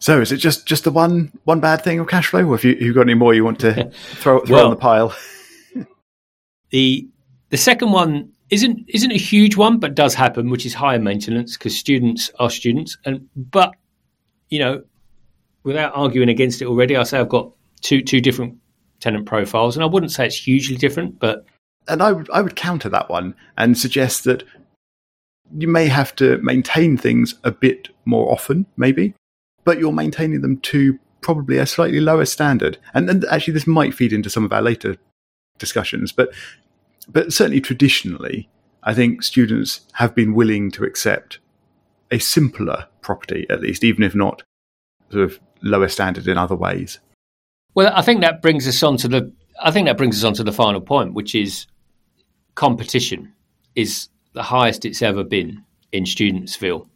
so 0.00 0.20
is 0.20 0.32
it 0.32 0.36
just 0.36 0.66
just 0.66 0.84
the 0.84 0.90
one 0.90 1.32
one 1.44 1.60
bad 1.60 1.82
thing 1.82 1.98
of 1.98 2.08
cash 2.08 2.28
flow 2.28 2.44
or 2.44 2.56
have 2.56 2.64
you, 2.64 2.74
you 2.74 2.92
got 2.92 3.02
any 3.02 3.14
more 3.14 3.34
you 3.34 3.44
want 3.44 3.58
to 3.60 3.90
throw, 3.92 4.40
throw 4.40 4.56
well, 4.56 4.64
on 4.66 4.70
the 4.70 4.76
pile 4.76 5.14
the 6.70 7.08
the 7.50 7.56
second 7.56 7.92
one 7.92 8.32
isn't 8.50 8.84
isn't 8.88 9.12
a 9.12 9.16
huge 9.16 9.56
one, 9.56 9.78
but 9.78 9.94
does 9.94 10.14
happen, 10.14 10.50
which 10.50 10.66
is 10.66 10.74
higher 10.74 10.98
maintenance 10.98 11.56
because 11.56 11.76
students 11.76 12.30
are 12.38 12.50
students. 12.50 12.96
And 13.04 13.28
but 13.36 13.74
you 14.48 14.58
know, 14.58 14.82
without 15.64 15.92
arguing 15.94 16.28
against 16.28 16.62
it 16.62 16.66
already, 16.66 16.96
I 16.96 17.02
say 17.02 17.18
I've 17.18 17.28
got 17.28 17.50
two 17.80 18.02
two 18.02 18.20
different 18.20 18.56
tenant 19.00 19.26
profiles, 19.26 19.76
and 19.76 19.82
I 19.82 19.86
wouldn't 19.86 20.12
say 20.12 20.26
it's 20.26 20.36
hugely 20.36 20.76
different, 20.76 21.18
but 21.18 21.44
and 21.88 22.02
I 22.02 22.12
would 22.12 22.30
I 22.30 22.40
would 22.40 22.56
counter 22.56 22.88
that 22.90 23.10
one 23.10 23.34
and 23.58 23.76
suggest 23.76 24.24
that 24.24 24.44
you 25.56 25.68
may 25.68 25.86
have 25.86 26.14
to 26.16 26.38
maintain 26.38 26.96
things 26.96 27.34
a 27.44 27.50
bit 27.50 27.88
more 28.04 28.30
often, 28.32 28.66
maybe, 28.76 29.14
but 29.64 29.78
you're 29.78 29.92
maintaining 29.92 30.40
them 30.40 30.58
to 30.58 30.98
probably 31.20 31.58
a 31.58 31.66
slightly 31.66 32.00
lower 32.00 32.24
standard. 32.24 32.78
And, 32.92 33.08
and 33.08 33.24
actually, 33.26 33.54
this 33.54 33.66
might 33.66 33.94
feed 33.94 34.12
into 34.12 34.30
some 34.30 34.44
of 34.44 34.52
our 34.52 34.62
later 34.62 34.96
discussions, 35.58 36.12
but 36.12 36.32
but 37.08 37.32
certainly 37.32 37.60
traditionally, 37.60 38.48
I 38.82 38.94
think 38.94 39.22
students 39.22 39.82
have 39.94 40.14
been 40.14 40.34
willing 40.34 40.70
to 40.72 40.84
accept 40.84 41.38
a 42.10 42.18
simpler 42.18 42.86
property, 43.02 43.46
at 43.50 43.60
least, 43.60 43.84
even 43.84 44.02
if 44.02 44.14
not 44.14 44.42
sort 45.10 45.24
of 45.24 45.40
lower 45.64 45.88
standard 45.88 46.28
in 46.28 46.38
other 46.38 46.54
ways. 46.54 47.00
Well, 47.74 47.92
I 47.94 48.02
think 48.02 48.20
that 48.20 48.42
brings 48.42 48.68
us 48.68 48.82
on 48.82 48.96
to 48.98 49.08
the. 49.08 49.32
I 49.62 49.70
think 49.70 49.86
that 49.86 49.96
brings 49.96 50.18
us 50.18 50.24
on 50.24 50.34
to 50.34 50.44
the 50.44 50.52
final 50.52 50.80
point, 50.80 51.14
which 51.14 51.34
is 51.34 51.66
competition 52.54 53.32
is 53.74 54.08
the 54.32 54.42
highest 54.42 54.84
it's 54.84 55.02
ever 55.02 55.24
been 55.24 55.64
in 55.92 56.04
Studentsville. 56.04 56.88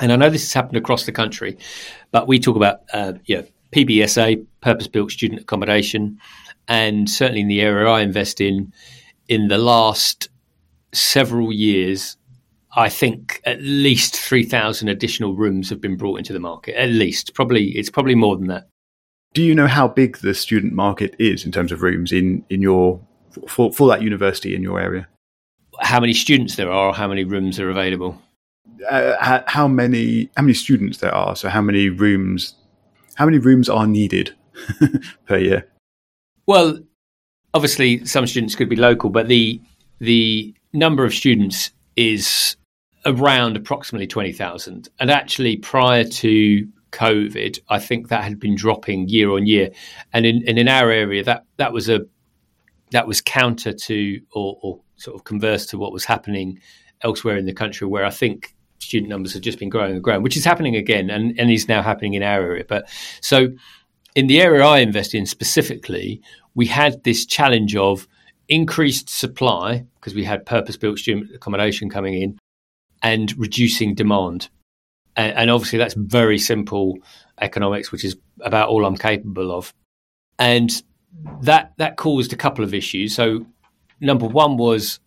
And 0.00 0.12
I 0.12 0.16
know 0.16 0.30
this 0.30 0.42
has 0.42 0.52
happened 0.52 0.76
across 0.76 1.04
the 1.04 1.12
country, 1.12 1.58
but 2.10 2.26
we 2.26 2.38
talk 2.38 2.56
about 2.56 2.80
uh, 2.92 3.14
PBSA, 3.72 4.44
purpose 4.60 4.88
built 4.88 5.10
student 5.10 5.42
accommodation, 5.42 6.18
and 6.68 7.10
certainly 7.10 7.42
in 7.42 7.48
the 7.48 7.60
area 7.60 7.88
I 7.88 8.00
invest 8.00 8.40
in, 8.40 8.72
in 9.28 9.48
the 9.48 9.58
last 9.58 10.28
several 10.92 11.52
years, 11.52 12.16
I 12.76 12.88
think 12.88 13.40
at 13.44 13.60
least 13.60 14.16
3,000 14.16 14.88
additional 14.88 15.34
rooms 15.34 15.70
have 15.70 15.80
been 15.80 15.96
brought 15.96 16.18
into 16.18 16.32
the 16.32 16.38
market. 16.38 16.76
At 16.78 16.90
least, 16.90 17.34
probably 17.34 17.70
it's 17.70 17.90
probably 17.90 18.14
more 18.14 18.36
than 18.36 18.46
that. 18.46 18.68
Do 19.34 19.42
you 19.42 19.54
know 19.54 19.66
how 19.66 19.88
big 19.88 20.18
the 20.18 20.34
student 20.34 20.72
market 20.72 21.14
is 21.18 21.44
in 21.44 21.52
terms 21.52 21.72
of 21.72 21.82
rooms 21.82 22.12
in, 22.12 22.44
in 22.50 22.62
your 22.62 23.00
for, 23.46 23.72
for 23.72 23.88
that 23.88 24.02
university 24.02 24.54
in 24.54 24.62
your 24.62 24.80
area? 24.80 25.08
How 25.80 26.00
many 26.00 26.12
students 26.12 26.56
there 26.56 26.70
are, 26.70 26.92
how 26.92 27.08
many 27.08 27.24
rooms 27.24 27.58
are 27.58 27.70
available? 27.70 28.20
Uh, 28.88 29.42
how 29.46 29.68
many 29.68 30.30
how 30.36 30.42
many 30.42 30.54
students 30.54 30.98
there 30.98 31.14
are? 31.14 31.36
So 31.36 31.48
how 31.48 31.62
many 31.62 31.88
rooms 31.88 32.54
how 33.14 33.24
many 33.24 33.38
rooms 33.38 33.68
are 33.68 33.86
needed 33.86 34.34
per 35.26 35.38
year? 35.38 35.68
Well, 36.46 36.78
obviously, 37.54 38.04
some 38.06 38.26
students 38.26 38.54
could 38.54 38.68
be 38.68 38.76
local, 38.76 39.10
but 39.10 39.28
the 39.28 39.60
the 39.98 40.54
number 40.72 41.04
of 41.04 41.12
students 41.12 41.70
is 41.96 42.56
around 43.04 43.56
approximately 43.56 44.06
twenty 44.06 44.32
thousand. 44.32 44.88
And 44.98 45.10
actually, 45.10 45.56
prior 45.56 46.04
to 46.04 46.68
COVID, 46.92 47.60
I 47.68 47.78
think 47.78 48.08
that 48.08 48.24
had 48.24 48.40
been 48.40 48.56
dropping 48.56 49.08
year 49.08 49.30
on 49.30 49.46
year. 49.46 49.70
And 50.12 50.26
in, 50.26 50.42
and 50.48 50.58
in 50.58 50.68
our 50.68 50.90
area, 50.90 51.22
that 51.24 51.44
that 51.56 51.72
was 51.72 51.88
a 51.88 52.00
that 52.90 53.06
was 53.06 53.20
counter 53.20 53.72
to 53.72 54.20
or, 54.32 54.58
or 54.62 54.80
sort 54.96 55.14
of 55.16 55.24
converse 55.24 55.66
to 55.66 55.78
what 55.78 55.92
was 55.92 56.04
happening 56.04 56.60
elsewhere 57.02 57.36
in 57.36 57.46
the 57.46 57.52
country, 57.52 57.86
where 57.86 58.04
I 58.04 58.10
think 58.10 58.54
student 58.78 59.08
numbers 59.08 59.32
have 59.34 59.42
just 59.42 59.58
been 59.58 59.68
growing 59.68 59.92
and 59.92 60.02
growing, 60.02 60.22
which 60.22 60.36
is 60.36 60.44
happening 60.44 60.74
again 60.74 61.10
and, 61.10 61.38
and 61.38 61.50
is 61.50 61.68
now 61.68 61.82
happening 61.82 62.14
in 62.14 62.22
our 62.22 62.42
area. 62.42 62.64
But 62.68 62.88
so 63.20 63.48
in 64.14 64.26
the 64.26 64.40
area 64.40 64.64
I 64.64 64.78
invest 64.78 65.14
in 65.14 65.26
specifically, 65.26 66.20
we 66.54 66.66
had 66.66 67.04
this 67.04 67.24
challenge 67.24 67.76
of 67.76 68.08
increased 68.48 69.08
supply 69.08 69.86
because 69.94 70.14
we 70.14 70.24
had 70.24 70.44
purpose 70.44 70.76
built 70.76 70.98
student 70.98 71.32
accommodation 71.34 71.88
coming 71.88 72.20
in 72.20 72.38
and 73.02 73.36
reducing 73.38 73.94
demand. 73.94 74.48
And, 75.16 75.36
and 75.36 75.50
obviously, 75.50 75.78
that's 75.78 75.94
very 75.94 76.38
simple 76.38 76.98
economics, 77.40 77.90
which 77.90 78.04
is 78.04 78.16
about 78.40 78.68
all 78.68 78.84
I'm 78.84 78.96
capable 78.96 79.52
of. 79.52 79.72
And 80.38 80.70
that 81.42 81.72
that 81.78 81.96
caused 81.96 82.32
a 82.32 82.36
couple 82.36 82.64
of 82.64 82.72
issues. 82.72 83.14
So, 83.14 83.46
number 84.00 84.26
one 84.26 84.56
was 84.56 85.00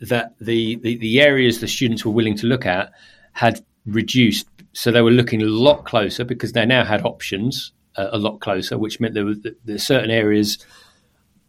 that 0.00 0.34
the, 0.40 0.76
the, 0.76 0.96
the 0.96 1.20
areas 1.20 1.60
the 1.60 1.68
students 1.68 2.04
were 2.04 2.12
willing 2.12 2.36
to 2.36 2.46
look 2.46 2.66
at 2.66 2.92
had 3.32 3.64
reduced. 3.86 4.46
So 4.72 4.90
they 4.90 5.00
were 5.00 5.10
looking 5.10 5.42
a 5.42 5.46
lot 5.46 5.84
closer 5.84 6.24
because 6.24 6.52
they 6.52 6.66
now 6.66 6.84
had 6.84 7.04
options 7.04 7.72
uh, 7.96 8.08
a 8.12 8.18
lot 8.18 8.40
closer, 8.40 8.76
which 8.76 9.00
meant 9.00 9.14
there 9.14 9.24
were, 9.24 9.34
there 9.34 9.54
were 9.66 9.78
certain 9.78 10.10
areas, 10.10 10.58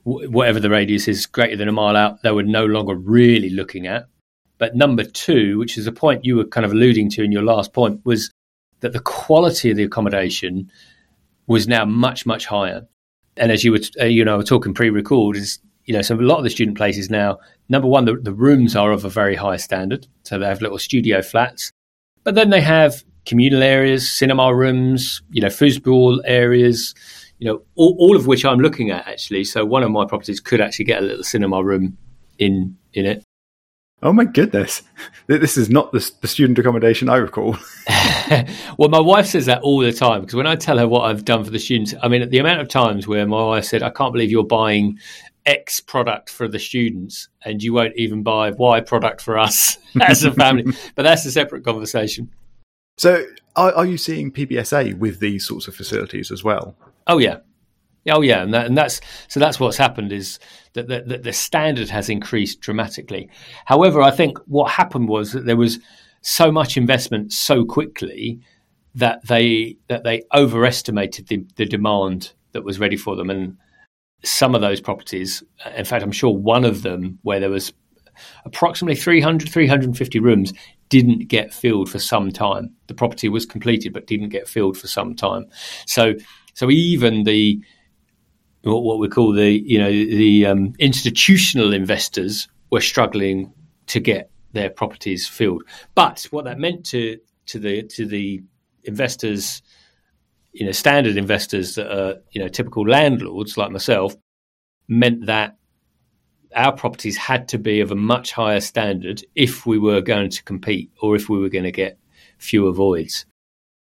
whatever 0.04 0.60
the 0.60 0.70
radius 0.70 1.08
is 1.08 1.26
greater 1.26 1.58
than 1.58 1.68
a 1.68 1.74
mile 1.74 1.98
out, 1.98 2.22
they 2.24 2.32
were 2.32 2.44
no 2.44 2.66
longer 2.66 2.96
really 2.96 3.50
looking 3.50 3.88
at. 3.88 4.08
But 4.58 4.76
number 4.76 5.04
two, 5.04 5.58
which 5.60 5.78
is 5.78 5.88
a 5.88 5.92
point 5.92 6.26
you 6.26 6.36
were 6.36 6.46
kind 6.46 6.66
of 6.66 6.72
alluding 6.72 7.10
to 7.12 7.24
in 7.24 7.32
your 7.32 7.44
last 7.44 7.74
point, 7.74 8.02
was 8.06 8.32
that 8.80 8.94
the 8.94 9.00
quality 9.00 9.72
of 9.72 9.78
the 9.78 9.84
accommodation 9.84 10.72
was 11.48 11.68
now 11.68 11.86
much, 11.86 12.26
much 12.26 12.46
higher. 12.46 12.88
And 13.38 13.52
as 13.52 13.64
you 13.64 13.72
were, 13.72 13.80
uh, 14.00 14.06
you 14.06 14.26
know, 14.26 14.42
talking 14.42 14.74
pre-record, 14.74 15.38
is 15.38 15.60
you 15.86 15.94
know, 15.94 16.02
so 16.02 16.16
a 16.16 16.18
lot 16.18 16.38
of 16.38 16.44
the 16.44 16.50
student 16.50 16.78
places 16.78 17.10
now, 17.10 17.40
number 17.70 17.88
one, 17.88 18.06
the, 18.06 18.18
the 18.18 18.34
rooms 18.34 18.76
are 18.76 18.92
of 18.92 19.06
a 19.06 19.10
very 19.10 19.36
high 19.36 19.56
standard. 19.56 20.06
So 20.24 20.38
they 20.38 20.46
have 20.46 20.62
little 20.62 20.78
studio 20.78 21.22
flats, 21.22 21.72
but 22.24 22.36
then 22.36 22.50
they 22.50 22.62
have 22.62 23.04
communal 23.26 23.64
areas, 23.64 24.12
cinema 24.12 24.54
rooms, 24.54 25.22
you 25.32 25.42
know, 25.42 25.48
foosball 25.48 26.20
areas, 26.26 26.94
you 27.40 27.48
know, 27.48 27.62
all, 27.76 27.96
all, 28.00 28.16
of 28.18 28.28
which 28.28 28.44
I'm 28.44 28.60
looking 28.60 28.92
at 28.92 29.08
actually. 29.08 29.46
So 29.46 29.66
one 29.66 29.84
of 29.84 29.92
my 29.92 30.06
properties 30.06 30.42
could 30.42 30.60
actually 30.60 30.86
get 30.86 31.02
a 31.02 31.06
little 31.06 31.24
cinema 31.24 31.64
room 31.64 31.98
in 32.38 32.78
in 32.94 33.06
it. 33.06 33.24
Oh 34.04 34.14
my 34.14 34.26
goodness! 34.26 34.84
This 35.26 35.58
is 35.58 35.70
not 35.70 35.92
the, 35.92 36.12
the 36.22 36.28
student 36.28 36.60
accommodation 36.60 37.10
I 37.10 37.16
recall. 37.16 37.58
well, 38.78 38.90
my 38.90 39.00
wife 39.00 39.26
says 39.26 39.48
that 39.48 39.62
all 39.62 39.80
the 39.80 39.92
time 39.92 40.22
because 40.22 40.36
when 40.36 40.46
I 40.46 40.56
tell 40.56 40.78
her 40.78 40.88
what 40.88 41.02
I've 41.02 41.26
done 41.26 41.44
for 41.44 41.50
the 41.50 41.60
students, 41.60 41.96
I 42.02 42.08
mean, 42.08 42.30
the 42.30 42.38
amount 42.38 42.62
of 42.62 42.68
times 42.68 43.08
where 43.08 43.26
my 43.26 43.44
wife 43.44 43.66
said, 43.66 43.82
"I 43.82 43.90
can't 43.90 44.14
believe 44.14 44.30
you're 44.30 44.44
buying 44.44 45.00
X 45.48 45.80
product 45.80 46.30
for 46.30 46.48
the 46.48 46.60
students 46.60 47.30
and 47.44 47.64
you 47.64 47.74
won't 47.74 47.96
even 47.96 48.22
buy 48.22 48.52
Y 48.52 48.82
product 48.82 49.22
for 49.22 49.38
us 49.38 49.78
as 50.02 50.24
a 50.24 50.32
family. 50.32 50.66
but 50.96 51.04
that's 51.04 51.26
a 51.26 51.32
separate 51.32 51.64
conversation. 51.64 52.30
So, 52.98 53.26
are, 53.56 53.74
are, 53.74 53.86
you 53.86 53.98
seeing 53.98 54.32
PBSA 54.32 54.98
with 54.98 55.20
these 55.20 55.46
sorts 55.46 55.68
of 55.68 55.76
facilities 55.76 56.32
as 56.32 56.44
well? 56.44 56.76
Oh 57.08 57.20
yeah, 57.20 57.38
oh 58.10 58.22
yeah, 58.22 58.44
and, 58.44 58.54
that, 58.54 58.66
and 58.66 58.78
that's 58.78 59.02
so 59.28 59.40
that's 59.40 59.60
what's 59.60 59.78
happened 59.78 60.12
is 60.12 60.40
that 60.74 60.88
the, 60.88 61.02
the, 61.02 61.18
the 61.18 61.34
standard 61.34 61.90
has 61.90 62.10
increased 62.10 62.62
dramatically. 62.62 63.30
However, 63.66 64.02
I 64.02 64.12
think 64.12 64.38
what 64.46 64.72
happened 64.72 65.10
was 65.10 65.32
that 65.32 65.46
there 65.46 65.58
was 65.58 65.80
so 66.22 66.52
much 66.52 66.78
investment 66.78 67.32
so 67.32 67.66
quickly 67.66 68.40
that 68.96 69.26
they 69.28 69.78
that 69.88 70.04
they 70.04 70.24
overestimated 70.34 71.28
the, 71.28 71.46
the 71.56 71.66
demand 71.66 72.34
that 72.54 72.64
was 72.64 72.80
ready 72.80 72.98
for 72.98 73.16
them 73.16 73.30
and 73.30 73.58
some 74.24 74.56
of 74.56 74.62
those 74.62 74.82
properties, 74.82 75.44
in 75.76 75.86
fact, 75.86 76.04
I'm 76.04 76.12
sure 76.12 76.36
one 76.36 76.66
of 76.66 76.82
them 76.82 77.20
where 77.22 77.40
there 77.40 77.50
was 77.50 77.74
approximately 78.46 78.96
300, 78.96 79.50
350 79.50 80.20
rooms 80.20 80.54
didn't 80.90 81.28
get 81.28 81.54
filled 81.54 81.90
for 81.90 82.00
some 82.00 82.32
time. 82.32 82.74
The 82.88 82.94
property 82.94 83.30
was 83.30 83.46
completed 83.46 83.94
but 83.94 84.08
didn't 84.08 84.30
get 84.30 84.48
filled 84.48 84.78
for 84.78 84.88
some 84.88 85.16
time. 85.16 85.46
So, 85.86 86.16
so 86.54 86.72
even 86.72 87.24
the 87.24 87.62
what 88.68 89.00
we 89.00 89.08
call 89.08 89.32
the 89.32 89.52
you 89.52 89.80
know 89.80 89.90
the 89.90 90.46
um, 90.46 90.74
institutional 90.80 91.74
investors 91.74 92.48
were 92.72 92.82
struggling 92.82 93.54
to 93.88 94.00
get 94.00 94.30
their 94.54 94.70
properties 94.70 95.28
filled. 95.28 95.64
But 95.96 96.28
what 96.32 96.46
that 96.46 96.60
meant 96.60 96.86
to 96.88 97.18
to 97.48 97.60
the 97.60 97.84
to 97.84 98.06
the 98.06 98.44
investors 98.84 99.62
you 100.58 100.66
know, 100.66 100.72
standard 100.72 101.18
investors 101.18 101.76
that 101.76 101.96
are, 101.96 102.16
you 102.32 102.42
know, 102.42 102.48
typical 102.48 102.88
landlords 102.88 103.58
like 103.58 103.70
myself 103.70 104.16
meant 104.88 105.28
that 105.28 105.56
our 106.56 106.72
properties 106.72 107.16
had 107.16 107.48
to 107.50 107.60
be 107.60 107.80
of 107.80 107.92
a 107.92 107.96
much 107.96 108.32
higher 108.32 108.60
standard 108.60 109.24
if 109.36 109.68
we 109.68 109.78
were 109.78 110.02
going 110.02 110.32
to 110.32 110.44
compete 110.44 110.90
or 111.00 111.16
if 111.16 111.30
we 111.30 111.38
were 111.38 111.50
going 111.50 111.64
to 111.64 111.72
get 111.72 112.00
fewer 112.40 112.72
voids. 112.72 113.28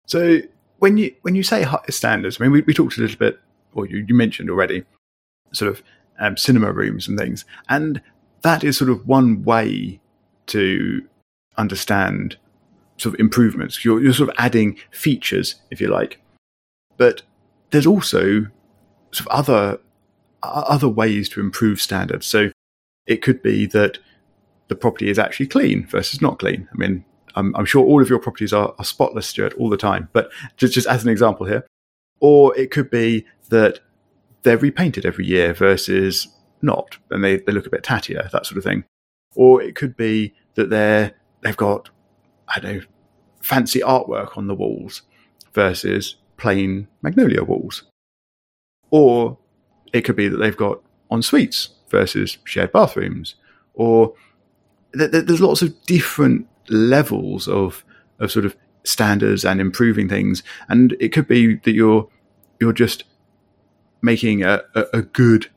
So 0.07 0.41
when 0.79 0.99
you 0.99 1.15
when 1.23 1.35
you 1.35 1.43
say 1.43 1.63
higher 1.63 1.81
standards, 1.91 2.39
I 2.39 2.45
mean, 2.45 2.53
we, 2.53 2.61
we 2.61 2.75
talked 2.75 2.99
a 2.99 3.01
little 3.01 3.17
bit, 3.17 3.41
or 3.75 3.87
you, 3.87 4.05
you 4.07 4.15
mentioned 4.15 4.51
already, 4.51 4.85
sort 5.53 5.71
of 5.71 5.83
um, 6.19 6.37
cinema 6.37 6.73
rooms 6.73 7.09
and 7.09 7.19
things, 7.19 7.45
and 7.69 8.01
that 8.43 8.65
is 8.65 8.77
sort 8.77 8.91
of 8.91 9.07
one 9.07 9.43
way 9.45 10.01
to 10.47 11.07
understand 11.57 12.37
sort 12.97 13.15
of 13.15 13.21
improvements. 13.21 13.85
You're, 13.85 14.01
you're 14.03 14.13
sort 14.13 14.31
of 14.31 14.37
adding 14.39 14.79
features, 14.91 15.57
if 15.71 15.81
you 15.81 15.89
like, 15.89 16.21
but 16.97 17.23
there's 17.71 17.87
also 17.87 18.47
sort 19.13 19.27
of 19.27 19.29
other 19.29 19.79
other 20.43 20.89
ways 20.89 21.29
to 21.29 21.41
improve 21.41 21.81
standards. 21.81 22.27
So 22.27 22.51
it 23.07 23.23
could 23.23 23.43
be 23.43 23.67
that 23.67 23.99
the 24.69 24.77
property 24.77 25.11
is 25.11 25.19
actually 25.19 25.47
clean 25.47 25.87
versus 25.87 26.23
not 26.23 26.39
clean. 26.39 26.69
I 26.73 26.77
mean, 26.77 27.05
I'm, 27.35 27.55
I'm 27.57 27.65
sure 27.65 27.85
all 27.85 28.03
of 28.03 28.09
your 28.09 28.19
properties 28.19 28.53
are, 28.53 28.75
are, 28.79 28.85
spotless, 28.85 29.27
Stuart, 29.27 29.55
all 29.55 29.69
the 29.69 29.77
time. 29.77 30.09
But 30.13 30.31
just 30.57 30.75
just 30.75 30.87
as 30.87 31.03
an 31.03 31.11
example 31.11 31.47
here, 31.47 31.67
or 32.21 32.57
it 32.57 32.71
could 32.71 32.91
be 32.91 33.27
that 33.51 33.81
they're 34.43 34.59
repainted 34.59 35.05
every 35.05 35.27
year 35.27 35.53
versus 35.53 36.29
not, 36.63 36.99
and 37.11 37.23
they, 37.23 37.39
they 37.39 37.53
look 37.53 37.67
a 37.67 37.71
bit 37.71 37.83
tattier, 37.83 38.29
that 38.33 38.47
sort 38.47 38.59
of 38.59 38.65
thing. 38.65 38.85
Or 39.35 39.63
it 39.63 39.75
could 39.75 39.97
be 39.97 40.35
that 40.55 40.71
they're 40.71 41.13
they've 41.43 41.57
got 41.57 41.91
I 42.49 42.61
don't 42.61 42.77
know 42.79 42.83
fancy 43.41 43.81
artwork 43.81 44.37
on 44.37 44.47
the 44.47 44.55
walls 44.55 45.03
versus 45.53 46.17
plain 46.37 46.89
magnolia 47.03 47.45
walls. 47.45 47.85
Or 48.91 49.39
it 49.93 50.03
could 50.03 50.17
be 50.17 50.29
that 50.29 50.39
they've 50.39 50.57
got 50.57 50.81
en 51.11 51.23
suites 51.23 51.71
versus 51.91 52.39
shared 52.45 52.73
bathrooms. 52.73 53.35
Or 53.75 54.15
th- 54.97 55.11
th- 55.11 55.27
there's 55.27 55.41
lots 55.41 55.63
of 55.63 55.75
different 55.87 56.47
levels 56.69 57.49
of, 57.49 57.85
of 58.19 58.31
sort 58.31 58.45
of 58.45 58.57
standards 58.85 59.45
and 59.45 59.61
improving 59.61 60.09
things. 60.09 60.43
And 60.69 60.97
it 61.01 61.11
could 61.11 61.29
be 61.29 61.57
that 61.57 61.73
you're, 61.73 62.09
you're 62.61 62.73
just 62.73 63.05
making 64.03 64.43
a, 64.43 64.63
a, 64.75 64.85
a 64.95 65.03
good, 65.03 65.49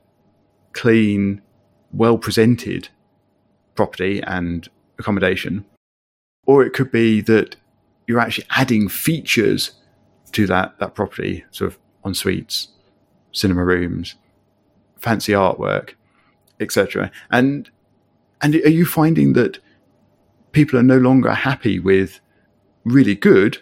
clean, 0.74 1.42
well 1.94 2.18
presented 2.18 2.90
property 3.76 4.22
and 4.24 4.70
accommodation. 5.00 5.66
Or 6.46 6.64
it 6.64 6.74
could 6.74 6.92
be 6.92 7.22
that 7.22 7.56
you're 8.08 8.20
actually 8.20 8.48
adding 8.50 8.90
features 8.90 9.72
to 10.34 10.48
that 10.48 10.80
that 10.80 10.96
property, 10.96 11.44
sort 11.52 11.72
of 11.72 11.80
en 12.06 12.14
suites, 12.14 12.70
cinema 13.32 13.64
rooms, 13.64 14.16
fancy 14.98 15.34
artwork, 15.34 15.92
etc. 16.60 17.12
And 17.30 17.70
and 18.42 18.56
are 18.56 18.70
you 18.70 18.86
finding 18.86 19.34
that 19.34 19.60
people 20.52 20.80
are 20.80 20.84
no 20.84 20.98
longer 20.98 21.34
happy 21.34 21.80
with 21.80 22.20
really 22.84 23.16
good 23.16 23.58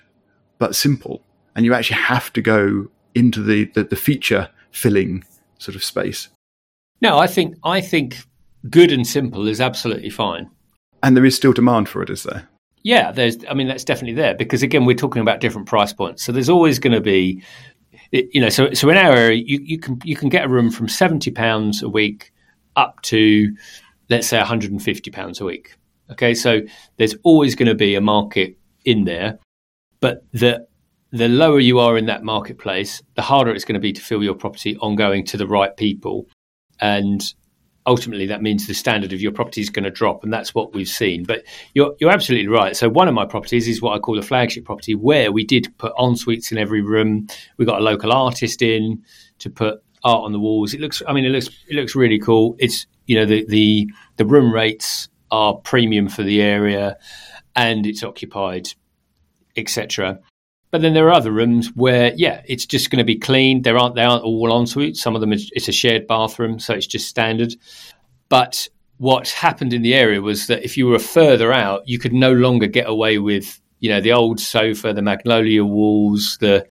but 0.57 0.75
simple, 0.75 1.21
and 1.55 1.65
you 1.65 1.73
actually 1.73 2.01
have 2.01 2.31
to 2.33 2.41
go 2.41 2.87
into 3.15 3.41
the, 3.41 3.65
the, 3.73 3.83
the 3.83 3.95
feature 3.95 4.49
filling 4.71 5.23
sort 5.57 5.75
of 5.75 5.83
space? 5.83 6.29
No, 7.01 7.17
I 7.17 7.27
think 7.27 7.55
I 7.63 7.81
think 7.81 8.17
good 8.69 8.91
and 8.91 9.07
simple 9.07 9.47
is 9.47 9.61
absolutely 9.61 10.09
fine. 10.09 10.49
And 11.01 11.15
there 11.15 11.25
is 11.25 11.35
still 11.35 11.53
demand 11.53 11.87
for 11.87 12.01
it, 12.01 12.09
is 12.09 12.23
there? 12.23 12.47
Yeah, 12.83 13.11
there's. 13.11 13.37
I 13.49 13.53
mean, 13.53 13.67
that's 13.67 13.83
definitely 13.83 14.15
there 14.15 14.35
because 14.35 14.63
again, 14.63 14.85
we're 14.85 14.95
talking 14.95 15.21
about 15.21 15.41
different 15.41 15.67
price 15.67 15.93
points. 15.93 16.23
So 16.23 16.31
there's 16.31 16.49
always 16.49 16.79
going 16.79 16.93
to 16.93 17.01
be, 17.01 17.43
you 18.11 18.41
know, 18.41 18.49
so 18.49 18.73
so 18.73 18.89
in 18.89 18.97
our 18.97 19.13
area, 19.13 19.43
you, 19.45 19.59
you 19.61 19.79
can 19.79 19.99
you 20.03 20.15
can 20.15 20.29
get 20.29 20.45
a 20.45 20.49
room 20.49 20.71
from 20.71 20.87
seventy 20.87 21.31
pounds 21.31 21.83
a 21.83 21.89
week 21.89 22.33
up 22.75 23.01
to, 23.03 23.53
let's 24.09 24.27
say, 24.27 24.37
one 24.37 24.47
hundred 24.47 24.71
and 24.71 24.81
fifty 24.81 25.11
pounds 25.11 25.41
a 25.41 25.45
week. 25.45 25.75
Okay, 26.11 26.33
so 26.33 26.61
there's 26.97 27.15
always 27.23 27.53
going 27.53 27.67
to 27.67 27.75
be 27.75 27.95
a 27.95 28.01
market 28.01 28.57
in 28.85 29.03
there, 29.03 29.37
but 29.99 30.25
the 30.31 30.65
the 31.11 31.27
lower 31.27 31.59
you 31.59 31.79
are 31.79 31.97
in 31.97 32.05
that 32.05 32.23
marketplace, 32.23 33.01
the 33.15 33.21
harder 33.21 33.51
it's 33.51 33.65
going 33.65 33.73
to 33.73 33.79
be 33.79 33.93
to 33.93 34.01
fill 34.01 34.23
your 34.23 34.35
property 34.35 34.77
ongoing 34.77 35.25
to 35.25 35.37
the 35.37 35.47
right 35.47 35.75
people. 35.75 36.27
And 36.79 37.21
ultimately 37.85 38.27
that 38.27 38.43
means 38.43 38.67
the 38.67 38.73
standard 38.73 39.11
of 39.13 39.21
your 39.21 39.31
property 39.31 39.61
is 39.61 39.69
going 39.69 39.83
to 39.83 39.89
drop 39.89 40.23
and 40.23 40.31
that's 40.31 40.53
what 40.53 40.73
we've 40.73 40.87
seen. 40.87 41.23
But 41.23 41.43
you're, 41.73 41.95
you're 41.99 42.11
absolutely 42.11 42.47
right. 42.47 42.75
So 42.75 42.87
one 42.87 43.07
of 43.07 43.15
my 43.15 43.25
properties 43.25 43.67
is 43.67 43.81
what 43.81 43.95
i 43.95 43.99
call 43.99 44.19
a 44.19 44.21
flagship 44.21 44.65
property 44.65 44.93
where 44.93 45.31
we 45.31 45.43
did 45.43 45.75
put 45.77 45.93
en 45.99 46.15
suites 46.15 46.51
in 46.51 46.57
every 46.57 46.81
room. 46.81 47.27
We 47.57 47.65
got 47.65 47.81
a 47.81 47.83
local 47.83 48.13
artist 48.13 48.61
in 48.61 49.03
to 49.39 49.49
put 49.49 49.81
art 50.03 50.23
on 50.23 50.31
the 50.31 50.39
walls. 50.39 50.73
It 50.73 50.79
looks 50.79 51.01
i 51.07 51.13
mean 51.13 51.25
it 51.25 51.29
looks 51.29 51.49
it 51.67 51.75
looks 51.75 51.95
really 51.95 52.19
cool. 52.19 52.55
It's 52.59 52.85
you 53.07 53.15
know 53.15 53.25
the 53.25 53.45
the, 53.47 53.89
the 54.17 54.25
room 54.25 54.53
rates 54.53 55.09
are 55.31 55.55
premium 55.55 56.09
for 56.09 56.23
the 56.23 56.41
area 56.41 56.97
and 57.55 57.85
it's 57.85 58.03
occupied 58.03 58.69
etc 59.55 60.19
but 60.71 60.81
then 60.81 60.93
there 60.93 61.07
are 61.07 61.13
other 61.13 61.31
rooms 61.31 61.71
where, 61.75 62.13
yeah, 62.15 62.41
it's 62.45 62.65
just 62.65 62.91
going 62.91 62.99
to 62.99 63.03
be 63.03 63.17
clean. 63.17 63.63
There 63.63 63.77
aren't 63.77 63.95
they 63.95 64.03
aren't 64.03 64.23
all 64.23 64.59
en 64.59 64.67
suite. 64.67 64.97
Some 64.97 65.15
of 65.15 65.21
them 65.21 65.33
it's 65.33 65.67
a 65.67 65.71
shared 65.71 66.07
bathroom, 66.07 66.59
so 66.59 66.73
it's 66.73 66.87
just 66.87 67.07
standard. 67.07 67.55
But 68.29 68.67
what 68.97 69.29
happened 69.29 69.73
in 69.73 69.81
the 69.81 69.95
area 69.95 70.21
was 70.21 70.47
that 70.47 70.63
if 70.63 70.77
you 70.77 70.85
were 70.85 70.99
further 70.99 71.51
out, 71.51 71.87
you 71.87 71.97
could 71.97 72.13
no 72.13 72.33
longer 72.33 72.67
get 72.67 72.87
away 72.87 73.17
with, 73.17 73.59
you 73.79 73.89
know, 73.89 74.01
the 74.01 74.11
old 74.11 74.39
sofa, 74.39 74.93
the 74.93 75.01
magnolia 75.01 75.65
walls, 75.65 76.37
the 76.39 76.67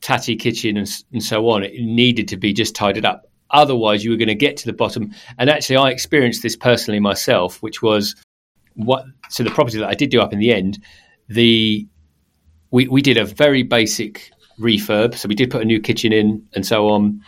tatty 0.00 0.36
kitchen, 0.36 0.76
and, 0.76 0.88
and 1.12 1.22
so 1.22 1.48
on. 1.48 1.62
It 1.62 1.80
needed 1.80 2.28
to 2.28 2.36
be 2.36 2.52
just 2.52 2.74
tidied 2.74 3.06
up. 3.06 3.30
Otherwise, 3.50 4.04
you 4.04 4.10
were 4.10 4.16
going 4.18 4.28
to 4.28 4.34
get 4.34 4.58
to 4.58 4.66
the 4.66 4.74
bottom. 4.74 5.14
And 5.38 5.48
actually, 5.48 5.76
I 5.76 5.88
experienced 5.88 6.42
this 6.42 6.56
personally 6.56 7.00
myself, 7.00 7.62
which 7.62 7.80
was 7.80 8.14
what. 8.74 9.04
So 9.30 9.42
the 9.42 9.50
property 9.50 9.78
that 9.78 9.88
I 9.88 9.94
did 9.94 10.10
do 10.10 10.20
up 10.20 10.34
in 10.34 10.40
the 10.40 10.52
end, 10.52 10.78
the 11.28 11.86
we, 12.70 12.88
we 12.88 13.02
did 13.02 13.16
a 13.16 13.24
very 13.24 13.62
basic 13.62 14.30
refurb. 14.58 15.14
So 15.14 15.28
we 15.28 15.34
did 15.34 15.50
put 15.50 15.62
a 15.62 15.64
new 15.64 15.80
kitchen 15.80 16.12
in 16.12 16.46
and 16.54 16.66
so 16.66 16.88
on. 16.88 17.22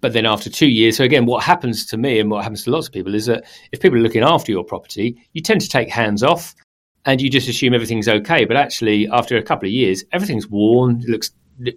But 0.00 0.12
then 0.12 0.26
after 0.26 0.50
two 0.50 0.66
years, 0.66 0.96
so 0.96 1.04
again, 1.04 1.26
what 1.26 1.44
happens 1.44 1.86
to 1.86 1.96
me 1.96 2.18
and 2.18 2.28
what 2.28 2.42
happens 2.42 2.64
to 2.64 2.70
lots 2.70 2.88
of 2.88 2.92
people 2.92 3.14
is 3.14 3.26
that 3.26 3.44
if 3.70 3.80
people 3.80 3.98
are 3.98 4.02
looking 4.02 4.24
after 4.24 4.50
your 4.50 4.64
property, 4.64 5.16
you 5.32 5.42
tend 5.42 5.60
to 5.60 5.68
take 5.68 5.88
hands 5.88 6.24
off 6.24 6.56
and 7.04 7.20
you 7.20 7.30
just 7.30 7.48
assume 7.48 7.72
everything's 7.72 8.08
okay. 8.08 8.44
But 8.44 8.56
actually, 8.56 9.08
after 9.08 9.36
a 9.36 9.42
couple 9.42 9.68
of 9.68 9.72
years, 9.72 10.04
everything's 10.12 10.48
worn. 10.48 11.02
It 11.02 11.08
looks 11.08 11.30
a 11.64 11.72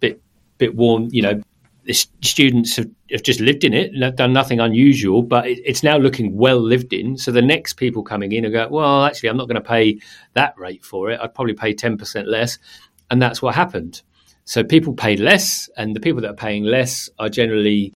bit 0.00 0.22
bit 0.56 0.74
worn. 0.74 1.10
You 1.12 1.22
know, 1.22 1.42
students 1.94 2.76
have, 2.76 2.90
have 3.10 3.22
just 3.22 3.40
lived 3.40 3.64
in 3.64 3.72
it 3.72 4.16
done 4.16 4.32
nothing 4.32 4.60
unusual, 4.60 5.22
but 5.22 5.46
it, 5.46 5.60
it's 5.64 5.82
now 5.82 5.96
looking 5.96 6.36
well 6.36 6.60
lived 6.60 6.92
in. 6.92 7.16
So 7.16 7.30
the 7.30 7.42
next 7.42 7.74
people 7.74 8.02
coming 8.02 8.32
in 8.32 8.44
are 8.44 8.50
go, 8.50 8.68
well, 8.68 9.04
actually, 9.04 9.28
I'm 9.28 9.36
not 9.36 9.48
going 9.48 9.62
to 9.62 9.68
pay 9.68 10.00
that 10.34 10.54
rate 10.58 10.84
for 10.84 11.10
it. 11.10 11.20
I'd 11.20 11.34
probably 11.34 11.54
pay 11.54 11.74
10% 11.74 12.26
less. 12.26 12.58
And 13.10 13.22
that's 13.22 13.40
what 13.40 13.54
happened. 13.54 14.02
So 14.44 14.62
people 14.62 14.94
paid 14.94 15.18
less, 15.18 15.68
and 15.76 15.94
the 15.94 16.00
people 16.00 16.20
that 16.22 16.30
are 16.30 16.34
paying 16.34 16.64
less 16.64 17.10
are 17.18 17.28
generally, 17.28 17.92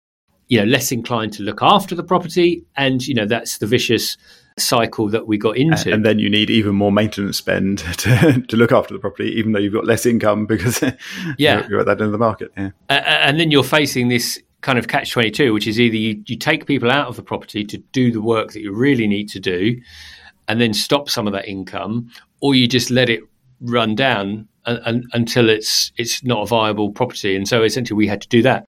you 0.49 0.59
know, 0.59 0.65
less 0.65 0.93
inclined 0.93 1.35
to 1.35 1.43
look 1.43 1.63
after 1.63 1.95
the 1.95 2.03
property. 2.03 2.65
And, 2.77 3.07
you 3.07 3.15
know, 3.15 3.27
that's 3.27 3.59
the 3.59 3.67
vicious 3.67 4.17
cycle 4.61 5.09
that 5.09 5.27
we 5.27 5.39
got 5.39 5.57
into. 5.57 5.93
And 5.93 6.05
then 6.05 6.19
you 6.19 6.29
need 6.31 6.51
even 6.51 6.75
more 6.75 6.93
maintenance 6.93 7.37
spend 7.37 7.79
to, 7.99 8.43
to 8.49 8.57
look 8.57 8.73
after 8.73 8.95
the 8.95 9.01
property, 9.01 9.31
even 9.37 9.53
though 9.53 9.59
you've 9.59 9.73
got 9.73 9.85
less 9.85 10.07
income 10.07 10.47
because 10.47 10.83
yeah. 11.39 11.67
you're, 11.69 11.81
at 11.81 11.87
that 11.87 11.93
end 11.93 12.03
of 12.03 12.13
the 12.13 12.19
market. 12.19 12.53
Yeah. 12.57 12.71
And 12.89 13.39
then 13.39 13.51
you're 13.51 13.65
facing 13.65 14.09
this 14.09 14.41
kind 14.61 14.79
of 14.79 14.89
catch 14.89 15.13
22, 15.13 15.53
which 15.53 15.67
is 15.67 15.79
either 15.79 15.97
you, 15.97 16.23
you 16.27 16.37
take 16.37 16.67
people 16.67 16.91
out 16.91 17.09
of 17.09 17.17
the 17.17 17.23
property 17.23 17.65
to 17.65 17.79
do 17.93 18.11
the 18.11 18.21
work 18.21 18.53
that 18.53 18.61
you 18.61 18.73
really 18.73 19.07
need 19.07 19.29
to 19.31 19.41
do 19.41 19.81
and 20.49 20.61
then 20.61 20.73
stop 20.73 21.09
some 21.09 21.27
of 21.27 21.33
that 21.35 21.47
income, 21.47 22.11
or 22.41 22.55
you 22.55 22.67
just 22.67 22.91
let 22.91 23.11
it 23.11 23.21
run 23.61 23.95
down 23.95 24.49
and, 24.65 24.81
and, 24.87 25.05
until 25.13 25.51
it's 25.51 25.93
it's 25.97 26.25
not 26.25 26.43
a 26.43 26.47
viable 26.47 26.91
property. 26.91 27.37
And 27.37 27.47
so 27.47 27.63
essentially 27.63 27.97
we 27.97 28.09
had 28.09 28.23
to 28.23 28.29
do 28.29 28.43
that. 28.43 28.65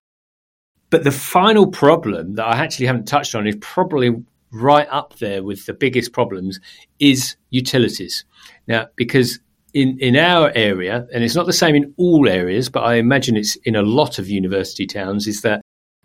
But 0.91 1.03
the 1.03 1.11
final 1.11 1.67
problem 1.67 2.35
that 2.35 2.45
I 2.45 2.57
actually 2.57 2.85
haven't 2.85 3.07
touched 3.07 3.33
on 3.33 3.47
is 3.47 3.55
probably 3.61 4.13
right 4.51 4.87
up 4.89 5.17
there 5.17 5.43
with 5.43 5.65
the 5.65 5.73
biggest 5.73 6.13
problems 6.13 6.59
is 6.99 7.35
utilities. 7.49 8.25
Now, 8.67 8.87
because 8.95 9.39
in, 9.73 9.97
in 9.99 10.15
our 10.17 10.51
area, 10.55 11.07
and 11.13 11.23
it's 11.23 11.35
not 11.35 11.45
the 11.45 11.53
same 11.53 11.75
in 11.75 11.93
all 11.97 12.27
areas, 12.27 12.69
but 12.69 12.83
I 12.83 12.95
imagine 12.95 13.37
it's 13.37 13.55
in 13.57 13.75
a 13.75 13.81
lot 13.81 14.19
of 14.19 14.29
university 14.29 14.85
towns, 14.85 15.27
is 15.27 15.41
that 15.41 15.61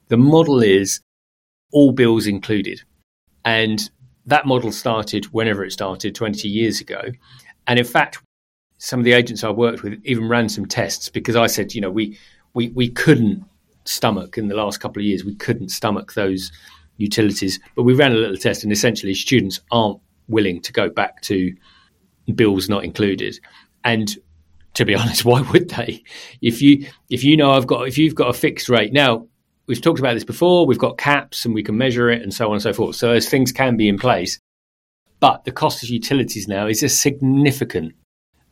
the 0.09 0.17
model 0.17 0.63
is 0.63 1.01
all 1.73 1.93
bills 1.93 2.27
included. 2.27 2.83
And 3.45 3.89
that 4.27 4.47
model 4.47 4.73
started 4.73 5.27
whenever 5.27 5.65
it 5.65 5.73
started 5.73 6.15
20 6.15 6.49
years 6.49 6.81
ago. 6.81 7.01
And 7.67 7.79
in 7.79 7.85
fact, 7.85 8.21
some 8.79 9.01
of 9.01 9.05
the 9.05 9.13
agents 9.13 9.43
I 9.43 9.51
worked 9.51 9.83
with 9.83 10.01
even 10.05 10.29
ran 10.29 10.49
some 10.49 10.67
tests 10.67 11.09
because 11.09 11.37
I 11.37 11.47
said, 11.47 11.75
you 11.75 11.81
know, 11.81 11.91
we, 11.91 12.19
we, 12.55 12.69
we 12.69 12.89
couldn't 12.89 13.45
stomach 13.85 14.37
in 14.37 14.49
the 14.49 14.55
last 14.55 14.79
couple 14.79 15.01
of 15.01 15.07
years, 15.07 15.25
we 15.25 15.35
couldn't 15.35 15.71
stomach 15.71 16.15
those 16.15 16.53
utilities. 16.97 17.61
But 17.75 17.85
we 17.85 17.95
ran 17.95 18.13
a 18.13 18.17
little 18.17 18.37
test, 18.37 18.63
and 18.63 18.73
essentially, 18.73 19.15
students 19.15 19.61
aren't 19.71 20.01
willing 20.29 20.61
to 20.63 20.73
go 20.73 20.89
back 20.89 21.23
to 21.23 21.55
bills 22.35 22.69
not 22.69 22.85
included. 22.85 23.39
And 23.85 24.17
to 24.75 24.85
be 24.85 24.95
honest, 24.97 25.25
why 25.25 25.43
would 25.43 25.71
they? 25.71 26.03
If 26.41 26.63
you 26.63 26.87
if 27.11 27.25
you 27.25 27.37
know 27.37 27.53
I've 27.53 27.67
got 27.67 27.89
if 27.89 27.99
you've 27.99 28.15
got 28.15 28.29
a 28.29 28.35
fixed 28.39 28.69
rate 28.69 28.93
now, 28.93 29.27
we've 29.67 29.83
talked 29.83 30.01
about 30.01 30.15
this 30.15 30.25
before. 30.25 30.67
We've 30.67 30.79
got 30.79 30.99
caps 30.99 31.45
and 31.45 31.55
we 31.55 31.63
can 31.63 31.77
measure 31.77 32.11
it 32.11 32.23
and 32.23 32.33
so 32.33 32.47
on 32.49 32.55
and 32.55 32.63
so 32.63 32.73
forth. 32.73 32.97
So 32.97 33.09
those 33.09 33.29
things 33.29 33.53
can 33.53 33.77
be 33.77 33.89
in 33.89 33.99
place. 33.99 34.39
But 35.19 35.45
the 35.45 35.53
cost 35.53 35.83
of 35.83 35.89
utilities 35.89 36.47
now 36.47 36.67
is 36.67 36.83
a 36.83 36.89
significant, 36.89 37.95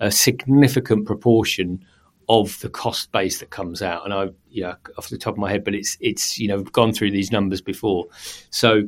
a 0.00 0.10
significant 0.10 1.06
proportion 1.06 1.84
of 2.28 2.58
the 2.60 2.68
cost 2.68 3.12
base 3.12 3.40
that 3.40 3.50
comes 3.50 3.82
out. 3.82 4.04
And 4.04 4.14
I, 4.14 4.28
you 4.48 4.62
know, 4.62 4.74
off 4.98 5.08
the 5.08 5.18
top 5.18 5.34
of 5.34 5.38
my 5.38 5.50
head, 5.50 5.64
but 5.64 5.74
it's 5.74 5.96
it's 6.00 6.38
you 6.38 6.48
know 6.48 6.62
gone 6.62 6.92
through 6.92 7.10
these 7.10 7.32
numbers 7.32 7.60
before. 7.60 8.06
So 8.50 8.82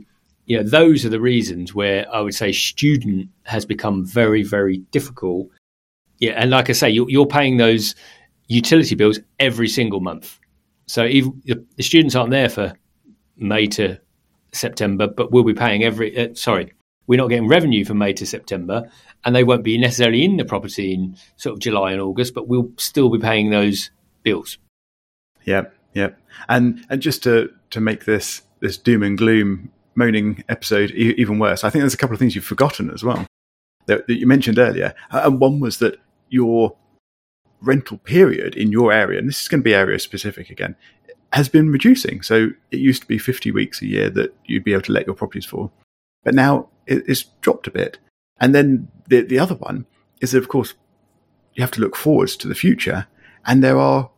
you 0.46 0.56
know 0.56 0.62
those 0.62 1.04
are 1.04 1.08
the 1.08 1.20
reasons 1.20 1.74
where 1.74 2.06
I 2.12 2.20
would 2.20 2.34
say 2.34 2.52
student 2.52 3.28
has 3.44 3.64
become 3.64 4.04
very 4.04 4.42
very 4.42 4.78
difficult. 4.90 5.48
Yeah, 6.18 6.32
and 6.32 6.50
like 6.50 6.70
I 6.70 6.72
say, 6.72 6.88
you're, 6.88 7.10
you're 7.10 7.26
paying 7.26 7.58
those 7.58 7.94
utility 8.48 8.94
bills 8.94 9.18
every 9.38 9.68
single 9.68 10.00
month. 10.00 10.38
So 10.86 11.04
even 11.04 11.42
the 11.44 11.82
students 11.82 12.14
aren't 12.14 12.30
there 12.30 12.48
for 12.48 12.72
May 13.36 13.66
to 13.68 13.98
September, 14.52 15.06
but 15.06 15.32
we'll 15.32 15.44
be 15.44 15.54
paying 15.54 15.84
every. 15.84 16.16
Uh, 16.16 16.34
sorry, 16.34 16.72
we're 17.06 17.18
not 17.18 17.28
getting 17.28 17.48
revenue 17.48 17.84
from 17.84 17.98
May 17.98 18.12
to 18.14 18.26
September, 18.26 18.90
and 19.24 19.34
they 19.34 19.44
won't 19.44 19.64
be 19.64 19.78
necessarily 19.78 20.24
in 20.24 20.36
the 20.36 20.44
property 20.44 20.92
in 20.92 21.16
sort 21.36 21.54
of 21.54 21.60
July 21.60 21.92
and 21.92 22.00
August, 22.00 22.34
but 22.34 22.48
we'll 22.48 22.70
still 22.76 23.10
be 23.10 23.18
paying 23.18 23.50
those 23.50 23.90
bills. 24.22 24.58
Yeah, 25.44 25.64
yeah, 25.94 26.10
and 26.48 26.84
and 26.90 27.00
just 27.00 27.22
to 27.24 27.50
to 27.70 27.80
make 27.80 28.04
this 28.04 28.42
this 28.60 28.76
doom 28.76 29.02
and 29.02 29.16
gloom 29.16 29.70
moaning 29.94 30.44
episode 30.48 30.90
e- 30.90 31.14
even 31.16 31.38
worse, 31.38 31.64
I 31.64 31.70
think 31.70 31.82
there's 31.82 31.94
a 31.94 31.98
couple 31.98 32.14
of 32.14 32.20
things 32.20 32.34
you've 32.34 32.44
forgotten 32.44 32.90
as 32.90 33.02
well 33.02 33.26
that, 33.86 34.06
that 34.06 34.18
you 34.18 34.26
mentioned 34.26 34.58
earlier, 34.58 34.94
and 35.10 35.40
one 35.40 35.60
was 35.60 35.78
that 35.78 35.98
your 36.28 36.76
rental 37.62 37.98
period 37.98 38.54
in 38.54 38.70
your 38.70 38.92
area, 38.92 39.18
and 39.18 39.28
this 39.28 39.42
is 39.42 39.48
going 39.48 39.60
to 39.60 39.64
be 39.64 39.74
area 39.74 39.98
specific 39.98 40.50
again, 40.50 40.76
has 41.32 41.48
been 41.48 41.70
reducing. 41.70 42.22
So 42.22 42.50
it 42.70 42.78
used 42.78 43.02
to 43.02 43.08
be 43.08 43.18
50 43.18 43.50
weeks 43.50 43.82
a 43.82 43.86
year 43.86 44.10
that 44.10 44.34
you'd 44.44 44.64
be 44.64 44.72
able 44.72 44.82
to 44.82 44.92
let 44.92 45.06
your 45.06 45.14
properties 45.14 45.44
for, 45.44 45.70
but 46.26 46.34
now 46.34 46.68
it's 46.88 47.22
dropped 47.40 47.68
a 47.68 47.70
bit. 47.70 47.98
And 48.40 48.52
then 48.52 48.88
the 49.08 49.22
the 49.22 49.38
other 49.38 49.54
one 49.54 49.86
is 50.20 50.32
that, 50.32 50.38
of 50.38 50.48
course, 50.48 50.74
you 51.54 51.62
have 51.62 51.70
to 51.70 51.80
look 51.80 51.94
forwards 51.94 52.36
to 52.36 52.48
the 52.48 52.54
future, 52.54 53.06
and 53.46 53.62
there 53.62 53.78
are 53.78 54.10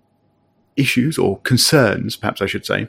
issues 0.74 1.18
or 1.18 1.38
concerns, 1.40 2.16
perhaps 2.16 2.40
I 2.40 2.46
should 2.46 2.64
say, 2.64 2.88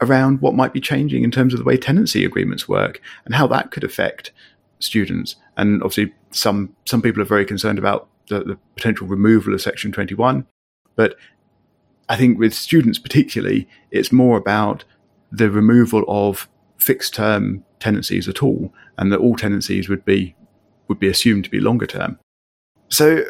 around 0.00 0.40
what 0.40 0.54
might 0.54 0.72
be 0.72 0.80
changing 0.80 1.22
in 1.22 1.30
terms 1.30 1.54
of 1.54 1.58
the 1.58 1.64
way 1.64 1.76
tenancy 1.76 2.24
agreements 2.24 2.68
work 2.68 3.00
and 3.24 3.36
how 3.36 3.46
that 3.46 3.70
could 3.70 3.84
affect 3.84 4.32
students. 4.80 5.36
And 5.56 5.80
obviously, 5.80 6.12
some 6.32 6.74
some 6.84 7.02
people 7.02 7.22
are 7.22 7.36
very 7.36 7.46
concerned 7.46 7.78
about 7.78 8.08
the, 8.28 8.40
the 8.40 8.58
potential 8.74 9.06
removal 9.06 9.54
of 9.54 9.62
Section 9.62 9.92
21, 9.92 10.44
but 10.96 11.14
I 12.08 12.16
think 12.16 12.36
with 12.36 12.52
students 12.52 12.98
particularly, 12.98 13.68
it's 13.92 14.10
more 14.10 14.36
about 14.36 14.82
the 15.30 15.48
removal 15.52 16.04
of 16.08 16.48
fixed 16.80 17.14
term 17.14 17.64
tenancies 17.78 18.28
at 18.28 18.42
all, 18.42 18.72
and 18.98 19.12
that 19.12 19.20
all 19.20 19.36
tenancies 19.36 19.88
would 19.88 20.04
be 20.04 20.34
would 20.88 20.98
be 20.98 21.08
assumed 21.08 21.44
to 21.44 21.50
be 21.50 21.60
longer 21.60 21.86
term. 21.86 22.18
So, 22.88 23.22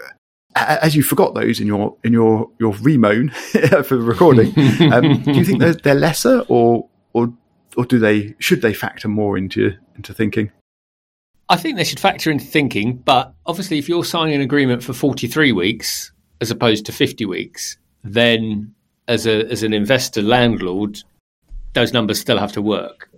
as 0.57 0.97
you 0.97 1.03
forgot 1.03 1.35
those 1.35 1.61
in 1.61 1.67
your 1.67 1.97
in 2.05 2.13
your 2.13 2.51
your 2.59 2.73
remoan 2.75 3.33
for 3.85 3.97
the 3.97 4.03
recording, 4.03 4.49
um, 4.93 5.23
do 5.23 5.33
you 5.33 5.45
think 5.45 5.61
they're, 5.61 5.75
they're 5.75 5.95
lesser, 5.95 6.45
or 6.49 6.89
or 7.13 7.33
or 7.77 7.85
do 7.85 7.99
they 7.99 8.35
should 8.39 8.63
they 8.63 8.75
factor 8.75 9.09
more 9.09 9.37
into 9.37 9.75
into 9.97 10.15
thinking? 10.15 10.51
I 11.49 11.57
think 11.57 11.77
they 11.77 11.85
should 11.85 11.99
factor 12.01 12.31
into 12.31 12.45
thinking, 12.45 12.97
but 12.99 13.35
obviously, 13.45 13.79
if 13.79 13.89
you're 13.89 14.05
signing 14.05 14.37
an 14.37 14.41
agreement 14.41 14.85
for 14.85 14.93
43 14.93 15.51
weeks 15.51 16.13
as 16.41 16.53
opposed 16.53 16.87
to 16.87 16.93
50 16.93 17.27
weeks, 17.27 17.77
then 18.05 18.73
as 19.09 19.27
a 19.27 19.51
as 19.51 19.63
an 19.65 19.73
investor 19.73 20.23
landlord, 20.23 21.03
those 21.73 21.93
numbers 21.93 22.21
still 22.21 22.39
have 22.39 22.53
to 22.53 22.63
work 22.63 23.10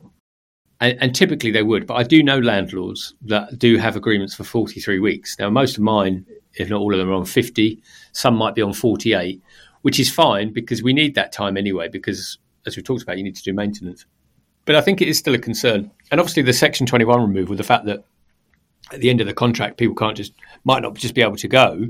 and, 0.82 0.98
and, 1.00 1.14
typically 1.14 1.50
they 1.50 1.62
would. 1.62 1.86
But 1.86 1.94
I 1.94 2.02
do 2.02 2.22
know 2.22 2.38
landlords 2.38 3.14
that 3.22 3.58
do 3.58 3.76
have 3.78 3.96
agreements 3.96 4.34
for 4.34 4.44
43 4.44 4.98
weeks. 4.98 5.36
Now, 5.38 5.48
most 5.50 5.76
of 5.76 5.82
mine 5.82 6.26
if 6.54 6.68
not 6.68 6.80
all 6.80 6.92
of 6.92 6.98
them, 6.98 7.08
are 7.08 7.14
on 7.14 7.24
50. 7.24 7.82
Some 8.12 8.36
might 8.36 8.54
be 8.54 8.62
on 8.62 8.72
48, 8.72 9.42
which 9.82 9.98
is 9.98 10.12
fine 10.12 10.52
because 10.52 10.82
we 10.82 10.92
need 10.92 11.14
that 11.14 11.32
time 11.32 11.56
anyway, 11.56 11.88
because 11.88 12.38
as 12.66 12.76
we've 12.76 12.84
talked 12.84 13.02
about, 13.02 13.18
you 13.18 13.24
need 13.24 13.36
to 13.36 13.42
do 13.42 13.52
maintenance. 13.52 14.06
But 14.64 14.76
I 14.76 14.80
think 14.80 15.00
it 15.00 15.08
is 15.08 15.18
still 15.18 15.34
a 15.34 15.38
concern. 15.38 15.90
And 16.10 16.20
obviously, 16.20 16.42
the 16.42 16.52
Section 16.52 16.86
21 16.86 17.20
removal, 17.20 17.56
the 17.56 17.64
fact 17.64 17.86
that 17.86 18.04
at 18.92 19.00
the 19.00 19.10
end 19.10 19.20
of 19.20 19.26
the 19.26 19.34
contract, 19.34 19.78
people 19.78 19.94
can't 19.94 20.16
just, 20.16 20.32
might 20.64 20.82
not 20.82 20.94
just 20.94 21.14
be 21.14 21.22
able 21.22 21.36
to 21.36 21.48
go, 21.48 21.88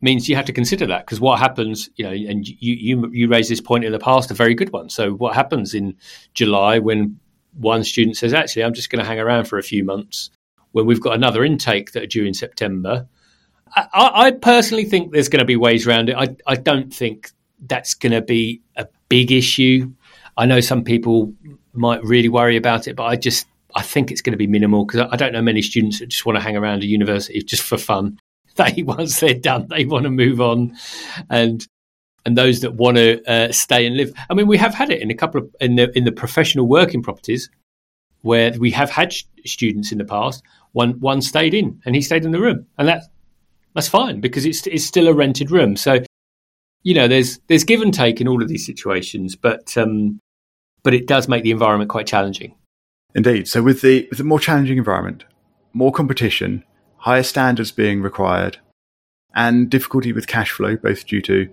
means 0.00 0.28
you 0.28 0.34
have 0.34 0.46
to 0.46 0.52
consider 0.52 0.86
that 0.86 1.06
because 1.06 1.20
what 1.20 1.38
happens, 1.38 1.88
you 1.94 2.04
know, 2.04 2.10
and 2.10 2.48
you, 2.48 2.56
you 2.74 3.10
you 3.12 3.28
raised 3.28 3.48
this 3.48 3.60
point 3.60 3.84
in 3.84 3.92
the 3.92 4.00
past, 4.00 4.32
a 4.32 4.34
very 4.34 4.54
good 4.54 4.72
one. 4.72 4.88
So 4.88 5.12
what 5.12 5.34
happens 5.34 5.74
in 5.74 5.96
July 6.34 6.80
when 6.80 7.20
one 7.54 7.84
student 7.84 8.16
says, 8.16 8.32
actually, 8.32 8.64
I'm 8.64 8.74
just 8.74 8.90
going 8.90 9.02
to 9.02 9.08
hang 9.08 9.20
around 9.20 9.44
for 9.44 9.58
a 9.58 9.62
few 9.62 9.84
months 9.84 10.30
when 10.72 10.86
we've 10.86 11.00
got 11.00 11.14
another 11.14 11.44
intake 11.44 11.92
that 11.92 12.02
are 12.02 12.06
due 12.06 12.24
in 12.24 12.34
September. 12.34 13.06
I, 13.74 14.10
I 14.14 14.30
personally 14.32 14.84
think 14.84 15.12
there's 15.12 15.28
going 15.28 15.40
to 15.40 15.46
be 15.46 15.56
ways 15.56 15.86
around 15.86 16.08
it. 16.08 16.16
I, 16.16 16.36
I 16.46 16.56
don't 16.56 16.92
think 16.92 17.30
that's 17.66 17.94
going 17.94 18.12
to 18.12 18.20
be 18.20 18.60
a 18.76 18.86
big 19.08 19.32
issue. 19.32 19.92
I 20.36 20.46
know 20.46 20.60
some 20.60 20.84
people 20.84 21.32
might 21.72 22.02
really 22.04 22.28
worry 22.28 22.56
about 22.56 22.88
it, 22.88 22.96
but 22.96 23.04
I 23.04 23.16
just 23.16 23.46
I 23.74 23.82
think 23.82 24.10
it's 24.10 24.20
going 24.20 24.32
to 24.32 24.38
be 24.38 24.46
minimal 24.46 24.84
because 24.84 25.08
I 25.10 25.16
don't 25.16 25.32
know 25.32 25.42
many 25.42 25.62
students 25.62 26.00
that 26.00 26.08
just 26.08 26.26
want 26.26 26.36
to 26.36 26.42
hang 26.42 26.56
around 26.56 26.82
a 26.82 26.86
university 26.86 27.42
just 27.42 27.62
for 27.62 27.78
fun. 27.78 28.18
They 28.54 28.82
once 28.82 29.18
they're 29.18 29.32
done, 29.32 29.68
they 29.70 29.86
want 29.86 30.02
to 30.04 30.10
move 30.10 30.38
on, 30.38 30.76
and 31.30 31.66
and 32.24 32.36
those 32.36 32.60
that 32.60 32.74
want 32.74 32.96
to 32.96 33.22
uh, 33.30 33.52
stay 33.52 33.86
and 33.86 33.96
live. 33.96 34.12
I 34.30 34.34
mean, 34.34 34.46
we 34.46 34.58
have 34.58 34.74
had 34.74 34.90
it 34.90 35.00
in 35.00 35.10
a 35.10 35.14
couple 35.14 35.42
of 35.42 35.54
in 35.60 35.76
the 35.76 35.96
in 35.96 36.04
the 36.04 36.12
professional 36.12 36.66
working 36.66 37.02
properties 37.02 37.50
where 38.22 38.52
we 38.58 38.70
have 38.70 38.90
had 38.90 39.12
sh- 39.12 39.24
students 39.44 39.92
in 39.92 39.98
the 39.98 40.04
past. 40.04 40.42
One 40.72 41.00
one 41.00 41.22
stayed 41.22 41.54
in, 41.54 41.80
and 41.84 41.94
he 41.94 42.02
stayed 42.02 42.24
in 42.24 42.30
the 42.30 42.40
room, 42.40 42.66
and 42.78 42.88
that 42.88 43.04
that's 43.74 43.88
fine 43.88 44.20
because 44.20 44.44
it's 44.44 44.66
it's 44.66 44.84
still 44.84 45.08
a 45.08 45.14
rented 45.14 45.50
room. 45.50 45.76
So 45.76 46.00
you 46.82 46.94
know, 46.94 47.08
there's 47.08 47.38
there's 47.48 47.64
give 47.64 47.80
and 47.80 47.94
take 47.94 48.20
in 48.20 48.28
all 48.28 48.42
of 48.42 48.48
these 48.48 48.66
situations, 48.66 49.36
but 49.36 49.76
um, 49.76 50.20
but 50.82 50.94
it 50.94 51.06
does 51.06 51.28
make 51.28 51.42
the 51.42 51.50
environment 51.50 51.90
quite 51.90 52.06
challenging. 52.06 52.54
Indeed. 53.14 53.48
So 53.48 53.62
with 53.62 53.82
the 53.82 54.06
with 54.10 54.18
the 54.18 54.24
more 54.24 54.40
challenging 54.40 54.78
environment, 54.78 55.24
more 55.72 55.92
competition, 55.92 56.64
higher 56.98 57.22
standards 57.22 57.72
being 57.72 58.02
required, 58.02 58.58
and 59.34 59.70
difficulty 59.70 60.12
with 60.12 60.26
cash 60.26 60.50
flow, 60.50 60.76
both 60.76 61.06
due 61.06 61.22
to 61.22 61.50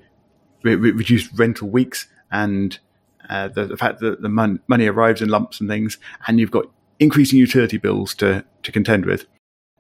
re- 0.64 0.76
reduced 0.76 1.32
rental 1.38 1.70
weeks 1.70 2.08
and 2.32 2.80
uh, 3.30 3.48
the, 3.48 3.66
the, 3.66 3.78
fact 3.78 4.00
that 4.00 4.22
the 4.22 4.30
mon- 4.30 4.60
money 4.68 4.88
arrives 4.88 5.22
in 5.22 5.30
lumps 5.30 5.60
and 5.60 5.70
things, 5.70 5.98
and 6.28 6.40
you've 6.40 6.52
got 6.52 6.66
increasing 7.00 7.38
utility 7.38 7.78
bills 7.78 8.16
to 8.16 8.44
to 8.64 8.72
contend 8.72 9.06
with. 9.06 9.26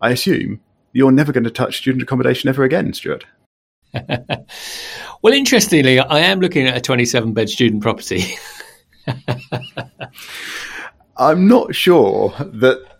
I 0.02 0.12
assume 0.12 0.62
you're 0.94 1.12
never 1.12 1.32
going 1.32 1.44
to 1.44 1.52
touch 1.52 1.78
student 1.78 2.04
accommodation 2.04 2.50
ever 2.50 2.64
again, 2.64 2.94
Stuart. 2.94 3.26
well, 5.22 5.34
interestingly, 5.34 6.00
I 6.00 6.20
am 6.20 6.40
looking 6.40 6.68
at 6.68 6.78
a 6.78 6.82
27 6.82 7.34
bed 7.34 7.50
student 7.50 7.82
property. 7.82 8.24
I'm 11.18 11.48
not 11.48 11.76
sure 11.76 12.34
that, 12.40 12.52
that 12.52 12.99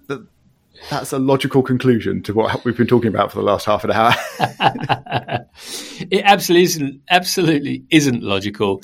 that's 0.90 1.12
a 1.14 1.20
logical 1.20 1.62
conclusion 1.62 2.24
to 2.24 2.34
what 2.34 2.64
we've 2.66 2.78
been 2.78 2.88
talking 2.88 3.10
about 3.10 3.32
for 3.32 3.38
the 3.38 3.44
last 3.44 3.66
half 3.66 3.84
an 3.84 3.92
hour. 3.92 4.14
it 6.00 6.22
absolutely 6.24 6.64
isn't, 6.64 7.02
absolutely 7.10 7.84
isn't 7.90 8.24
logical. 8.24 8.82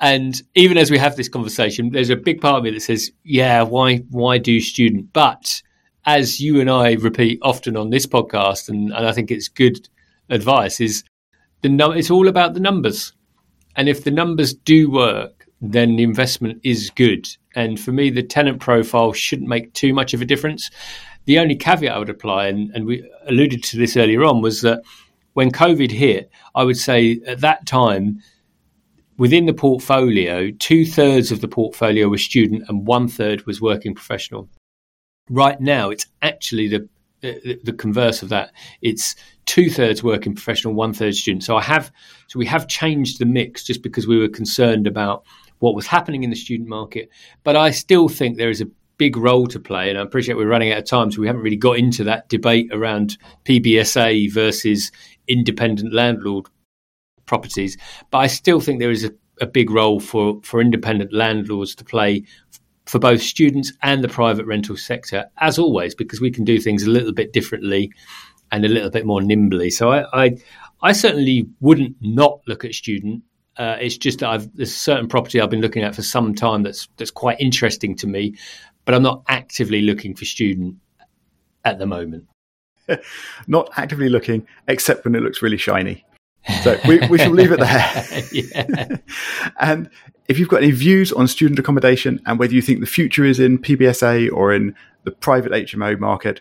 And 0.00 0.40
even 0.54 0.76
as 0.78 0.90
we 0.90 0.98
have 0.98 1.16
this 1.16 1.28
conversation, 1.28 1.90
there's 1.90 2.10
a 2.10 2.16
big 2.16 2.40
part 2.40 2.58
of 2.58 2.64
me 2.64 2.70
that 2.70 2.80
says, 2.80 3.10
"Yeah, 3.24 3.62
why 3.62 3.98
why 4.10 4.38
do 4.38 4.60
student?" 4.60 5.12
But 5.12 5.62
as 6.06 6.40
you 6.40 6.60
and 6.60 6.70
I 6.70 6.92
repeat 6.94 7.40
often 7.42 7.76
on 7.76 7.90
this 7.90 8.06
podcast, 8.06 8.68
and, 8.68 8.92
and 8.92 9.06
I 9.06 9.12
think 9.12 9.30
it's 9.30 9.48
good 9.48 9.88
advice, 10.30 10.80
is 10.80 11.02
the 11.62 11.92
it's 11.96 12.10
all 12.10 12.28
about 12.28 12.54
the 12.54 12.60
numbers. 12.60 13.12
And 13.74 13.88
if 13.88 14.04
the 14.04 14.10
numbers 14.10 14.54
do 14.54 14.90
work, 14.90 15.37
then 15.60 15.96
the 15.96 16.02
investment 16.02 16.60
is 16.62 16.90
good. 16.90 17.28
And 17.54 17.80
for 17.80 17.92
me, 17.92 18.10
the 18.10 18.22
tenant 18.22 18.60
profile 18.60 19.12
shouldn't 19.12 19.48
make 19.48 19.72
too 19.72 19.92
much 19.92 20.14
of 20.14 20.22
a 20.22 20.24
difference. 20.24 20.70
The 21.24 21.38
only 21.38 21.56
caveat 21.56 21.94
I 21.94 21.98
would 21.98 22.10
apply, 22.10 22.46
and, 22.46 22.70
and 22.74 22.86
we 22.86 23.08
alluded 23.26 23.62
to 23.64 23.76
this 23.76 23.96
earlier 23.96 24.24
on, 24.24 24.40
was 24.40 24.62
that 24.62 24.82
when 25.34 25.50
COVID 25.50 25.90
hit, 25.90 26.30
I 26.54 26.64
would 26.64 26.76
say 26.76 27.20
at 27.26 27.40
that 27.40 27.66
time, 27.66 28.22
within 29.18 29.46
the 29.46 29.54
portfolio, 29.54 30.50
two 30.52 30.86
thirds 30.86 31.30
of 31.30 31.40
the 31.40 31.48
portfolio 31.48 32.08
was 32.08 32.22
student 32.22 32.64
and 32.68 32.86
one 32.86 33.08
third 33.08 33.46
was 33.46 33.60
working 33.60 33.94
professional. 33.94 34.48
Right 35.28 35.60
now, 35.60 35.90
it's 35.90 36.06
actually 36.22 36.68
the 36.68 36.88
the, 37.20 37.58
the 37.64 37.72
converse 37.72 38.22
of 38.22 38.28
that. 38.28 38.52
It's 38.80 39.16
two 39.44 39.70
thirds 39.70 40.02
working 40.02 40.34
professional, 40.34 40.74
one 40.74 40.92
third 40.92 41.14
student. 41.14 41.42
So 41.42 41.56
I 41.56 41.62
have 41.62 41.92
so 42.28 42.38
we 42.38 42.46
have 42.46 42.68
changed 42.68 43.18
the 43.18 43.26
mix 43.26 43.64
just 43.64 43.82
because 43.82 44.06
we 44.06 44.18
were 44.18 44.28
concerned 44.28 44.86
about 44.86 45.24
what 45.58 45.74
was 45.74 45.86
happening 45.86 46.24
in 46.24 46.30
the 46.30 46.36
student 46.36 46.68
market. 46.68 47.08
But 47.44 47.56
I 47.56 47.70
still 47.70 48.08
think 48.08 48.36
there 48.36 48.50
is 48.50 48.60
a 48.60 48.68
big 48.96 49.16
role 49.16 49.46
to 49.46 49.60
play, 49.60 49.88
and 49.88 49.98
I 49.98 50.02
appreciate 50.02 50.36
we're 50.36 50.48
running 50.48 50.72
out 50.72 50.78
of 50.78 50.84
time, 50.84 51.10
so 51.10 51.20
we 51.20 51.26
haven't 51.26 51.42
really 51.42 51.56
got 51.56 51.78
into 51.78 52.04
that 52.04 52.28
debate 52.28 52.68
around 52.72 53.16
PBSA 53.44 54.32
versus 54.32 54.90
independent 55.28 55.92
landlord 55.94 56.46
properties. 57.26 57.76
But 58.10 58.18
I 58.18 58.26
still 58.26 58.60
think 58.60 58.80
there 58.80 58.90
is 58.90 59.04
a, 59.04 59.12
a 59.40 59.46
big 59.46 59.70
role 59.70 60.00
for, 60.00 60.40
for 60.42 60.60
independent 60.60 61.12
landlords 61.12 61.74
to 61.76 61.84
play 61.84 62.24
for 62.86 62.98
both 62.98 63.20
students 63.20 63.72
and 63.82 64.02
the 64.02 64.08
private 64.08 64.46
rental 64.46 64.76
sector, 64.76 65.26
as 65.38 65.58
always, 65.58 65.94
because 65.94 66.20
we 66.20 66.30
can 66.30 66.44
do 66.44 66.58
things 66.58 66.82
a 66.82 66.90
little 66.90 67.12
bit 67.12 67.32
differently 67.32 67.92
and 68.50 68.64
a 68.64 68.68
little 68.68 68.90
bit 68.90 69.06
more 69.06 69.22
nimbly. 69.22 69.70
So 69.70 69.92
I, 69.92 70.24
I, 70.24 70.36
I 70.80 70.92
certainly 70.92 71.46
wouldn't 71.60 71.96
not 72.00 72.40
look 72.46 72.64
at 72.64 72.74
student. 72.74 73.22
Uh, 73.58 73.76
it's 73.80 73.98
just 73.98 74.20
that 74.20 74.30
I've, 74.30 74.56
there's 74.56 74.70
a 74.70 74.78
certain 74.78 75.08
property 75.08 75.40
I've 75.40 75.50
been 75.50 75.60
looking 75.60 75.82
at 75.82 75.94
for 75.94 76.02
some 76.02 76.34
time 76.34 76.62
that's 76.62 76.88
that's 76.96 77.10
quite 77.10 77.40
interesting 77.40 77.96
to 77.96 78.06
me, 78.06 78.36
but 78.84 78.94
I'm 78.94 79.02
not 79.02 79.22
actively 79.28 79.82
looking 79.82 80.14
for 80.14 80.24
student 80.24 80.76
at 81.64 81.78
the 81.78 81.86
moment. 81.86 82.26
not 83.46 83.70
actively 83.76 84.08
looking, 84.08 84.46
except 84.68 85.04
when 85.04 85.14
it 85.14 85.22
looks 85.22 85.42
really 85.42 85.56
shiny. 85.56 86.04
So 86.62 86.78
we, 86.86 87.06
we 87.08 87.18
shall 87.18 87.32
leave 87.32 87.52
it 87.52 87.60
there. 87.60 89.00
and 89.60 89.90
if 90.28 90.38
you've 90.38 90.48
got 90.48 90.62
any 90.62 90.70
views 90.70 91.12
on 91.12 91.28
student 91.28 91.58
accommodation 91.58 92.20
and 92.26 92.38
whether 92.38 92.54
you 92.54 92.62
think 92.62 92.80
the 92.80 92.86
future 92.86 93.24
is 93.24 93.38
in 93.38 93.58
PBSA 93.58 94.32
or 94.32 94.54
in 94.54 94.74
the 95.04 95.10
private 95.10 95.52
HMO 95.52 95.98
market, 95.98 96.40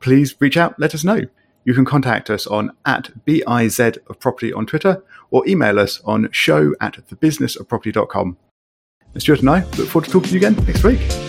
please 0.00 0.34
reach 0.40 0.56
out, 0.56 0.78
let 0.78 0.94
us 0.94 1.04
know. 1.04 1.22
You 1.68 1.74
can 1.74 1.84
contact 1.84 2.30
us 2.30 2.46
on 2.46 2.70
at 2.86 3.10
BIZ 3.26 3.98
of 4.08 4.18
property 4.18 4.54
on 4.54 4.64
Twitter 4.64 5.04
or 5.30 5.46
email 5.46 5.78
us 5.78 6.00
on 6.02 6.30
show 6.32 6.74
at 6.80 6.94
thebusinessofproperty.com. 7.10 8.38
And 9.12 9.22
Stuart 9.22 9.40
and 9.40 9.50
I 9.50 9.64
look 9.64 9.88
forward 9.88 10.06
to 10.06 10.10
talking 10.10 10.30
to 10.30 10.38
you 10.38 10.38
again 10.38 10.64
next 10.64 10.82
week. 10.82 11.27